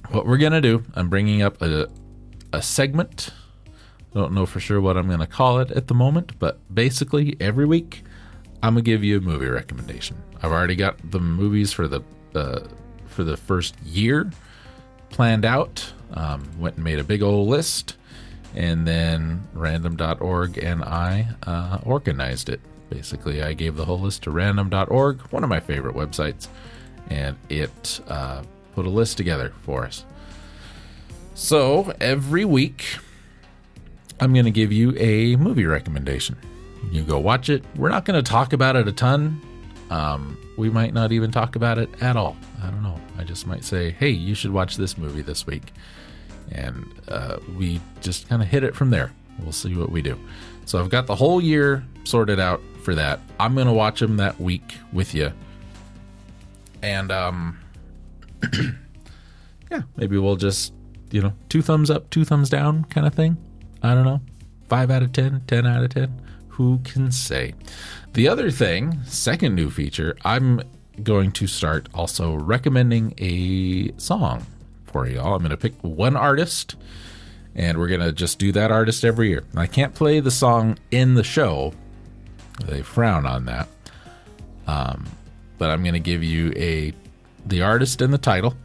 what 0.10 0.26
we're 0.26 0.38
going 0.38 0.54
to 0.54 0.62
do, 0.62 0.84
I'm 0.96 1.10
bringing 1.10 1.42
up 1.42 1.62
a, 1.62 1.88
a 2.52 2.62
segment. 2.62 3.30
I 4.16 4.20
don't 4.20 4.34
know 4.34 4.46
for 4.46 4.60
sure 4.60 4.82
what 4.82 4.98
I'm 4.98 5.08
going 5.08 5.20
to 5.20 5.28
call 5.28 5.60
it 5.60 5.72
at 5.72 5.88
the 5.88 5.94
moment, 5.94 6.40
but 6.40 6.60
basically 6.74 7.36
every 7.40 7.66
week 7.66 8.04
I'm 8.62 8.74
going 8.74 8.84
to 8.84 8.92
give 8.92 9.04
you 9.04 9.18
a 9.18 9.22
movie 9.22 9.48
recommendation. 9.48 10.18
I've 10.42 10.52
already 10.52 10.76
got 10.76 11.12
the 11.12 11.20
movies 11.20 11.72
for 11.72 11.88
the 11.88 12.02
uh, 12.36 12.68
for 13.06 13.24
the 13.24 13.38
first 13.38 13.80
year 13.84 14.32
planned 15.10 15.46
out. 15.46 15.94
Um, 16.16 16.50
went 16.60 16.76
and 16.76 16.84
made 16.84 17.00
a 17.00 17.04
big 17.04 17.22
old 17.22 17.48
list 17.48 17.96
and 18.56 18.88
then 18.88 19.48
random.org 19.54 20.58
and 20.58 20.84
I 20.84 21.28
uh, 21.46 21.80
organized 21.84 22.50
it. 22.50 22.62
Basically, 22.90 23.42
I 23.42 23.54
gave 23.54 23.76
the 23.76 23.86
whole 23.86 24.00
list 24.00 24.24
to 24.24 24.32
random.org, 24.32 25.22
one 25.32 25.44
of 25.44 25.50
my 25.50 25.60
favorite 25.60 25.96
websites, 25.96 26.48
and 27.10 27.36
it 27.50 28.00
uh, 28.08 28.44
put 28.76 28.86
a 28.86 28.90
list 28.90 29.18
together 29.18 29.54
for 29.62 29.86
us. 29.86 30.06
So 31.34 31.94
every 32.00 32.46
week, 32.46 32.86
I'm 34.20 34.34
going 34.34 34.46
to 34.46 34.52
give 34.52 34.72
you 34.72 34.96
a 34.98 35.36
movie 35.38 35.66
recommendation. 35.66 36.38
You 36.92 37.02
go 37.02 37.18
watch 37.18 37.50
it. 37.50 37.64
We're 37.76 37.90
not 37.90 38.06
going 38.06 38.22
to 38.22 38.30
talk 38.30 38.54
about 38.54 38.76
it 38.76 38.88
a 38.88 38.92
ton. 38.92 39.42
Um, 39.90 40.38
we 40.58 40.70
might 40.70 40.94
not 40.94 41.12
even 41.12 41.32
talk 41.32 41.56
about 41.56 41.80
it 41.80 41.90
at 42.02 42.16
all. 42.16 42.38
I 42.62 42.70
don't 42.70 42.84
know. 42.84 43.00
I 43.18 43.24
just 43.24 43.48
might 43.48 43.64
say, 43.64 43.92
hey, 43.92 44.10
you 44.10 44.36
should 44.36 44.52
watch 44.52 44.78
this 44.78 44.98
movie 44.98 45.22
this 45.22 45.48
week 45.48 45.74
and 46.54 46.86
uh, 47.08 47.38
we 47.58 47.82
just 48.02 48.30
kind 48.30 48.42
of 48.42 48.48
hit 48.48 48.64
it 48.64 48.76
from 48.76 48.90
there. 48.90 49.12
We'll 49.40 49.52
see 49.52 49.76
what 49.76 49.92
we 49.92 50.02
do. 50.02 50.18
So 50.66 50.80
I've 50.80 50.90
got 50.90 51.08
the 51.08 51.16
whole 51.16 51.42
year 51.42 51.84
sorted 52.04 52.40
out 52.40 52.62
for 52.84 52.96
that. 52.96 53.20
I'm 53.40 53.56
gonna 53.56 53.74
watch 53.74 54.00
them 54.00 54.18
that 54.18 54.40
week 54.40 54.78
with 54.92 55.14
you, 55.14 55.32
and 56.82 57.12
um, 57.12 57.60
yeah, 59.72 59.82
maybe 59.98 60.18
we'll 60.18 60.36
just 60.36 60.74
you 61.12 61.22
know 61.22 61.34
two 61.50 61.62
thumbs 61.62 61.90
up, 61.90 62.10
two 62.10 62.24
thumbs 62.24 62.50
down 62.50 62.86
kind 62.86 63.08
of 63.08 63.14
thing. 63.14 63.38
I 63.82 63.94
don't 63.94 64.06
know, 64.06 64.22
five 64.70 64.92
out 64.92 65.04
of 65.04 65.12
ten, 65.12 65.42
ten 65.48 65.66
out 65.66 65.84
of 65.84 65.90
ten. 65.90 66.22
Who 66.50 66.80
can 66.84 67.12
say? 67.12 67.56
The 68.14 68.28
other 68.28 68.52
thing, 68.52 69.00
second 69.06 69.56
new 69.56 69.72
feature, 69.72 70.16
I'm 70.24 70.62
going 71.02 71.32
to 71.32 71.48
start 71.48 71.90
also 71.96 72.36
recommending 72.36 73.16
a 73.18 73.92
song 73.98 74.46
for 74.94 75.08
y'all. 75.08 75.34
I'm 75.34 75.40
going 75.40 75.50
to 75.50 75.58
pick 75.58 75.74
one 75.82 76.16
artist, 76.16 76.76
and 77.56 77.78
we're 77.78 77.90
going 77.90 78.00
to 78.00 78.14
just 78.14 78.40
do 78.40 78.54
that 78.54 78.72
artist 78.72 79.04
every 79.04 79.28
year. 79.30 79.44
I 79.56 79.68
can't 79.68 79.94
play 79.94 80.22
the 80.22 80.32
song 80.32 80.78
in 80.92 81.16
the 81.16 81.24
show, 81.24 81.74
they 82.66 82.82
frown 82.82 83.26
on 83.26 83.46
that. 83.46 83.68
Um, 84.68 85.06
but 85.58 85.70
I'm 85.70 85.84
going 85.84 85.94
to 85.94 86.00
give 86.00 86.24
you 86.24 86.54
a 86.56 86.94
the 87.46 87.62
artist 87.62 88.02
and 88.02 88.14
the 88.14 88.18
title. 88.18 88.56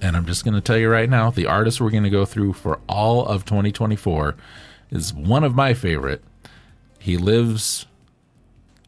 And 0.00 0.16
I'm 0.16 0.26
just 0.26 0.44
going 0.44 0.54
to 0.54 0.60
tell 0.60 0.76
you 0.76 0.88
right 0.88 1.08
now, 1.08 1.30
the 1.30 1.46
artist 1.46 1.80
we're 1.80 1.90
going 1.90 2.04
to 2.04 2.10
go 2.10 2.24
through 2.24 2.52
for 2.52 2.78
all 2.88 3.26
of 3.26 3.44
2024 3.44 4.36
is 4.90 5.14
one 5.14 5.44
of 5.44 5.54
my 5.54 5.72
favorite. 5.72 6.22
He 6.98 7.16
lives 7.16 7.86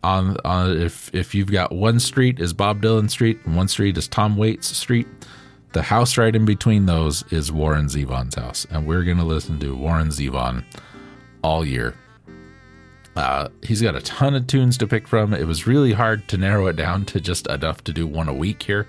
on 0.05 0.37
on 0.44 0.81
if 0.81 1.12
if 1.14 1.35
you've 1.35 1.51
got 1.51 1.72
one 1.72 1.99
street 1.99 2.38
is 2.38 2.53
Bob 2.53 2.81
Dylan 2.81 3.11
Street 3.11 3.38
and 3.44 3.57
one 3.57 3.66
street 3.68 3.96
is 3.96 4.07
Tom 4.07 4.37
Waits 4.37 4.77
Street. 4.77 5.07
The 5.73 5.83
house 5.83 6.17
right 6.17 6.35
in 6.35 6.45
between 6.45 6.87
those 6.87 7.23
is 7.31 7.53
Warren 7.53 7.87
Zevon's 7.87 8.35
house, 8.35 8.67
and 8.71 8.87
we're 8.87 9.03
going 9.03 9.19
to 9.19 9.25
listen 9.25 9.59
to 9.61 9.75
Warren 9.75 10.09
Zevon 10.09 10.65
all 11.43 11.65
year. 11.65 11.95
Uh, 13.15 13.49
he's 13.63 13.81
got 13.81 13.95
a 13.95 14.01
ton 14.01 14.35
of 14.35 14.47
tunes 14.47 14.77
to 14.79 14.87
pick 14.87 15.09
from. 15.09 15.33
It 15.33 15.47
was 15.47 15.67
really 15.67 15.93
hard 15.93 16.29
to 16.29 16.37
narrow 16.37 16.67
it 16.67 16.77
down 16.77 17.05
to 17.07 17.21
just 17.21 17.47
enough 17.47 17.83
to 17.85 17.93
do 17.93 18.07
one 18.07 18.29
a 18.29 18.35
week 18.35 18.63
here. 18.63 18.87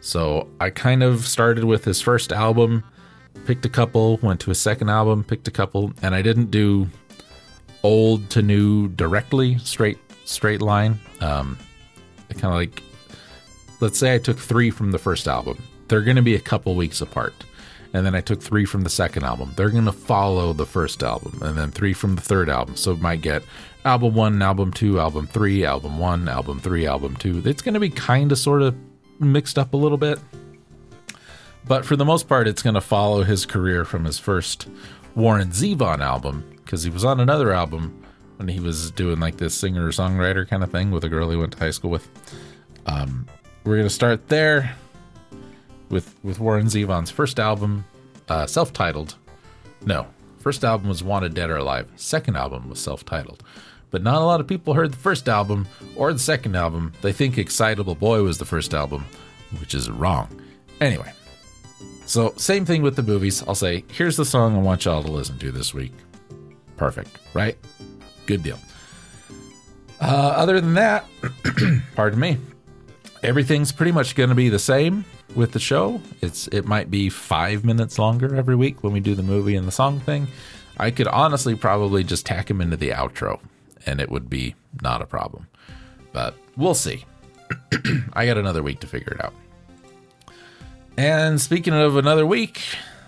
So 0.00 0.48
I 0.60 0.70
kind 0.70 1.02
of 1.02 1.26
started 1.26 1.64
with 1.64 1.84
his 1.84 2.00
first 2.00 2.32
album, 2.32 2.84
picked 3.46 3.64
a 3.64 3.68
couple, 3.68 4.18
went 4.22 4.40
to 4.40 4.50
his 4.50 4.60
second 4.60 4.90
album, 4.90 5.24
picked 5.24 5.48
a 5.48 5.50
couple, 5.50 5.92
and 6.02 6.14
I 6.14 6.22
didn't 6.22 6.50
do 6.50 6.88
old 7.82 8.30
to 8.30 8.42
new 8.42 8.88
directly, 8.88 9.58
straight 9.58 9.98
straight 10.24 10.62
line. 10.62 11.00
Um, 11.20 11.58
kind 12.30 12.44
of 12.44 12.54
like, 12.54 12.82
let's 13.80 13.98
say 13.98 14.14
I 14.14 14.18
took 14.18 14.38
three 14.38 14.70
from 14.70 14.92
the 14.92 14.98
first 14.98 15.26
album 15.26 15.62
they're 15.88 16.02
going 16.02 16.16
to 16.16 16.22
be 16.22 16.34
a 16.34 16.40
couple 16.40 16.74
weeks 16.74 17.00
apart. 17.00 17.34
And 17.94 18.04
then 18.04 18.14
I 18.14 18.20
took 18.20 18.42
three 18.42 18.66
from 18.66 18.82
the 18.82 18.90
second 18.90 19.24
album. 19.24 19.52
They're 19.56 19.70
going 19.70 19.86
to 19.86 19.92
follow 19.92 20.52
the 20.52 20.66
first 20.66 21.02
album, 21.02 21.40
and 21.42 21.56
then 21.56 21.70
three 21.70 21.94
from 21.94 22.16
the 22.16 22.20
third 22.20 22.50
album. 22.50 22.76
So 22.76 22.92
it 22.92 23.00
might 23.00 23.22
get 23.22 23.42
album 23.84 24.14
one, 24.14 24.42
album 24.42 24.72
two, 24.72 25.00
album 25.00 25.26
three, 25.26 25.64
album 25.64 25.98
one, 25.98 26.28
album 26.28 26.60
three, 26.60 26.86
album 26.86 27.16
two. 27.16 27.42
It's 27.44 27.62
going 27.62 27.74
to 27.74 27.80
be 27.80 27.88
kind 27.88 28.30
of 28.30 28.38
sort 28.38 28.60
of 28.60 28.76
mixed 29.18 29.58
up 29.58 29.72
a 29.72 29.76
little 29.76 29.96
bit. 29.96 30.18
But 31.66 31.84
for 31.84 31.96
the 31.96 32.04
most 32.04 32.28
part, 32.28 32.46
it's 32.46 32.62
going 32.62 32.74
to 32.74 32.80
follow 32.80 33.22
his 33.22 33.46
career 33.46 33.84
from 33.84 34.04
his 34.04 34.18
first 34.18 34.68
Warren 35.14 35.48
Zevon 35.48 36.00
album 36.00 36.44
because 36.56 36.82
he 36.82 36.90
was 36.90 37.04
on 37.04 37.20
another 37.20 37.52
album 37.52 38.04
when 38.36 38.48
he 38.48 38.60
was 38.60 38.90
doing 38.90 39.18
like 39.18 39.38
this 39.38 39.54
singer 39.54 39.88
songwriter 39.88 40.46
kind 40.46 40.62
of 40.62 40.70
thing 40.70 40.90
with 40.90 41.04
a 41.04 41.08
girl 41.08 41.30
he 41.30 41.36
went 41.36 41.52
to 41.52 41.58
high 41.58 41.70
school 41.70 41.90
with. 41.90 42.08
Um, 42.86 43.26
we're 43.64 43.76
gonna 43.76 43.90
start 43.90 44.28
there 44.28 44.76
with 45.90 46.14
with 46.22 46.40
Warren 46.40 46.66
Zevon's 46.66 47.10
first 47.10 47.38
album, 47.38 47.84
uh, 48.28 48.46
self-titled. 48.46 49.16
No, 49.84 50.06
first 50.38 50.64
album 50.64 50.88
was 50.88 51.02
Wanted 51.02 51.34
Dead 51.34 51.50
or 51.50 51.56
Alive. 51.56 51.88
Second 51.96 52.36
album 52.36 52.68
was 52.68 52.80
self-titled. 52.80 53.42
But 53.90 54.02
not 54.02 54.20
a 54.20 54.24
lot 54.24 54.40
of 54.40 54.46
people 54.46 54.74
heard 54.74 54.92
the 54.92 54.98
first 54.98 55.28
album 55.28 55.66
or 55.96 56.12
the 56.12 56.18
second 56.18 56.54
album. 56.56 56.92
They 57.00 57.12
think 57.12 57.38
Excitable 57.38 57.94
Boy 57.94 58.22
was 58.22 58.36
the 58.38 58.44
first 58.44 58.74
album, 58.74 59.06
which 59.60 59.74
is 59.74 59.90
wrong. 59.90 60.28
Anyway, 60.80 61.10
so 62.04 62.34
same 62.36 62.66
thing 62.66 62.82
with 62.82 62.96
the 62.96 63.02
movies. 63.02 63.42
I'll 63.48 63.54
say, 63.54 63.84
here's 63.90 64.16
the 64.16 64.24
song 64.24 64.56
I 64.56 64.60
want 64.60 64.84
y'all 64.84 65.02
to 65.02 65.10
listen 65.10 65.38
to 65.38 65.50
this 65.50 65.72
week. 65.72 65.92
Perfect, 66.76 67.16
right? 67.32 67.56
Good 68.26 68.42
deal. 68.42 68.58
Uh, 70.00 70.34
other 70.36 70.60
than 70.60 70.74
that, 70.74 71.06
pardon 71.96 72.20
me, 72.20 72.36
everything's 73.22 73.72
pretty 73.72 73.92
much 73.92 74.14
going 74.14 74.28
to 74.28 74.34
be 74.34 74.48
the 74.48 74.58
same 74.58 75.04
with 75.34 75.52
the 75.52 75.58
show. 75.58 76.00
It's 76.20 76.48
it 76.48 76.64
might 76.64 76.90
be 76.90 77.08
five 77.08 77.64
minutes 77.64 77.98
longer 77.98 78.34
every 78.34 78.56
week 78.56 78.82
when 78.82 78.92
we 78.92 79.00
do 79.00 79.14
the 79.14 79.22
movie 79.22 79.56
and 79.56 79.66
the 79.66 79.72
song 79.72 80.00
thing. 80.00 80.28
I 80.78 80.90
could 80.90 81.08
honestly 81.08 81.54
probably 81.54 82.04
just 82.04 82.26
tack 82.26 82.46
them 82.46 82.60
into 82.60 82.76
the 82.76 82.90
outro, 82.90 83.40
and 83.86 84.00
it 84.00 84.10
would 84.10 84.30
be 84.30 84.54
not 84.82 85.02
a 85.02 85.06
problem. 85.06 85.48
But 86.12 86.34
we'll 86.56 86.74
see. 86.74 87.04
I 88.12 88.26
got 88.26 88.38
another 88.38 88.62
week 88.62 88.80
to 88.80 88.86
figure 88.86 89.12
it 89.12 89.24
out. 89.24 89.34
And 90.96 91.40
speaking 91.40 91.74
of 91.74 91.96
another 91.96 92.26
week, 92.26 92.60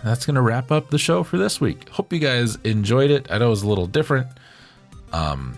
that's 0.03 0.25
going 0.25 0.35
to 0.35 0.41
wrap 0.41 0.71
up 0.71 0.89
the 0.89 0.97
show 0.97 1.23
for 1.23 1.37
this 1.37 1.59
week. 1.59 1.89
Hope 1.89 2.11
you 2.13 2.19
guys 2.19 2.55
enjoyed 2.63 3.11
it. 3.11 3.29
I 3.29 3.37
know 3.37 3.47
it 3.47 3.49
was 3.49 3.63
a 3.63 3.69
little 3.69 3.87
different. 3.87 4.27
Um, 5.13 5.57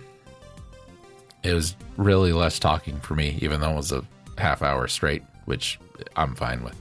it 1.44 1.54
was 1.54 1.76
really 1.98 2.34
less 2.34 2.60
talking 2.60 3.00
for 3.00 3.16
me, 3.16 3.38
even 3.42 3.60
though 3.60 3.72
it 3.72 3.76
was 3.76 3.92
a 3.92 4.04
half 4.38 4.62
hour 4.62 4.88
straight, 4.88 5.24
which 5.46 5.80
I'm 6.16 6.36
fine 6.36 6.64
with. 6.64 6.80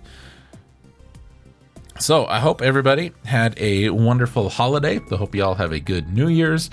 So 1.99 2.27
I 2.27 2.41
hope 2.41 2.63
everybody 2.63 3.13
had 3.25 3.55
a 3.59 3.91
wonderful 3.91 4.49
holiday. 4.49 5.01
I 5.11 5.17
hope 5.17 5.35
you 5.35 5.45
all 5.45 5.55
have 5.55 5.73
a 5.73 5.81
good 5.81 6.13
New 6.13 6.29
Year's. 6.29 6.71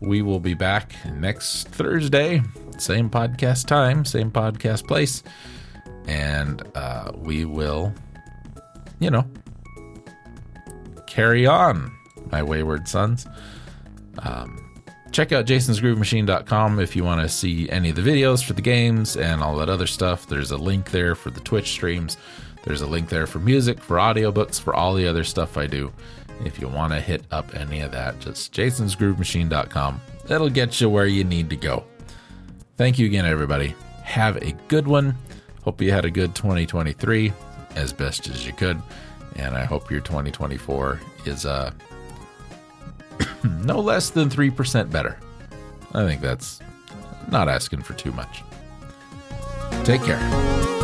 We 0.00 0.22
will 0.22 0.40
be 0.40 0.54
back 0.54 0.94
next 1.06 1.68
Thursday, 1.68 2.42
same 2.78 3.10
podcast 3.10 3.66
time, 3.66 4.04
same 4.04 4.30
podcast 4.30 4.86
place, 4.86 5.22
and 6.06 6.62
uh, 6.74 7.12
we 7.16 7.44
will, 7.44 7.92
you 8.98 9.10
know, 9.10 9.26
carry 11.06 11.46
on, 11.46 11.92
my 12.30 12.42
wayward 12.42 12.88
sons. 12.88 13.26
Um, 14.20 14.69
check 15.12 15.32
out 15.32 15.46
jasonsgroovemachine.com 15.46 16.78
if 16.78 16.94
you 16.94 17.04
want 17.04 17.20
to 17.20 17.28
see 17.28 17.68
any 17.70 17.90
of 17.90 17.96
the 17.96 18.02
videos 18.02 18.44
for 18.44 18.52
the 18.52 18.62
games 18.62 19.16
and 19.16 19.42
all 19.42 19.56
that 19.56 19.68
other 19.68 19.86
stuff. 19.86 20.26
There's 20.26 20.50
a 20.50 20.56
link 20.56 20.90
there 20.90 21.14
for 21.14 21.30
the 21.30 21.40
Twitch 21.40 21.70
streams. 21.70 22.16
There's 22.62 22.82
a 22.82 22.86
link 22.86 23.08
there 23.08 23.26
for 23.26 23.38
music, 23.38 23.80
for 23.80 23.96
audiobooks, 23.96 24.60
for 24.60 24.74
all 24.74 24.94
the 24.94 25.06
other 25.06 25.24
stuff 25.24 25.56
I 25.56 25.66
do. 25.66 25.92
If 26.44 26.60
you 26.60 26.68
want 26.68 26.92
to 26.92 27.00
hit 27.00 27.24
up 27.30 27.54
any 27.54 27.80
of 27.80 27.92
that, 27.92 28.18
just 28.20 28.52
jasonsgroovemachine.com. 28.52 30.00
That'll 30.26 30.48
get 30.48 30.80
you 30.80 30.88
where 30.88 31.06
you 31.06 31.24
need 31.24 31.50
to 31.50 31.56
go. 31.56 31.84
Thank 32.76 32.98
you 32.98 33.06
again, 33.06 33.26
everybody. 33.26 33.74
Have 34.04 34.36
a 34.38 34.52
good 34.68 34.86
one. 34.86 35.16
Hope 35.64 35.82
you 35.82 35.90
had 35.90 36.04
a 36.04 36.10
good 36.10 36.34
2023 36.34 37.32
as 37.76 37.92
best 37.92 38.28
as 38.28 38.46
you 38.46 38.52
could. 38.52 38.80
And 39.36 39.54
I 39.54 39.64
hope 39.64 39.90
your 39.90 40.00
2024 40.00 41.00
is 41.26 41.46
uh, 41.46 41.72
no 43.44 43.80
less 43.80 44.10
than 44.10 44.28
3% 44.28 44.90
better. 44.90 45.18
I 45.92 46.04
think 46.04 46.20
that's 46.20 46.60
not 47.30 47.48
asking 47.48 47.82
for 47.82 47.94
too 47.94 48.12
much. 48.12 48.42
Take 49.84 50.02
care. 50.02 50.79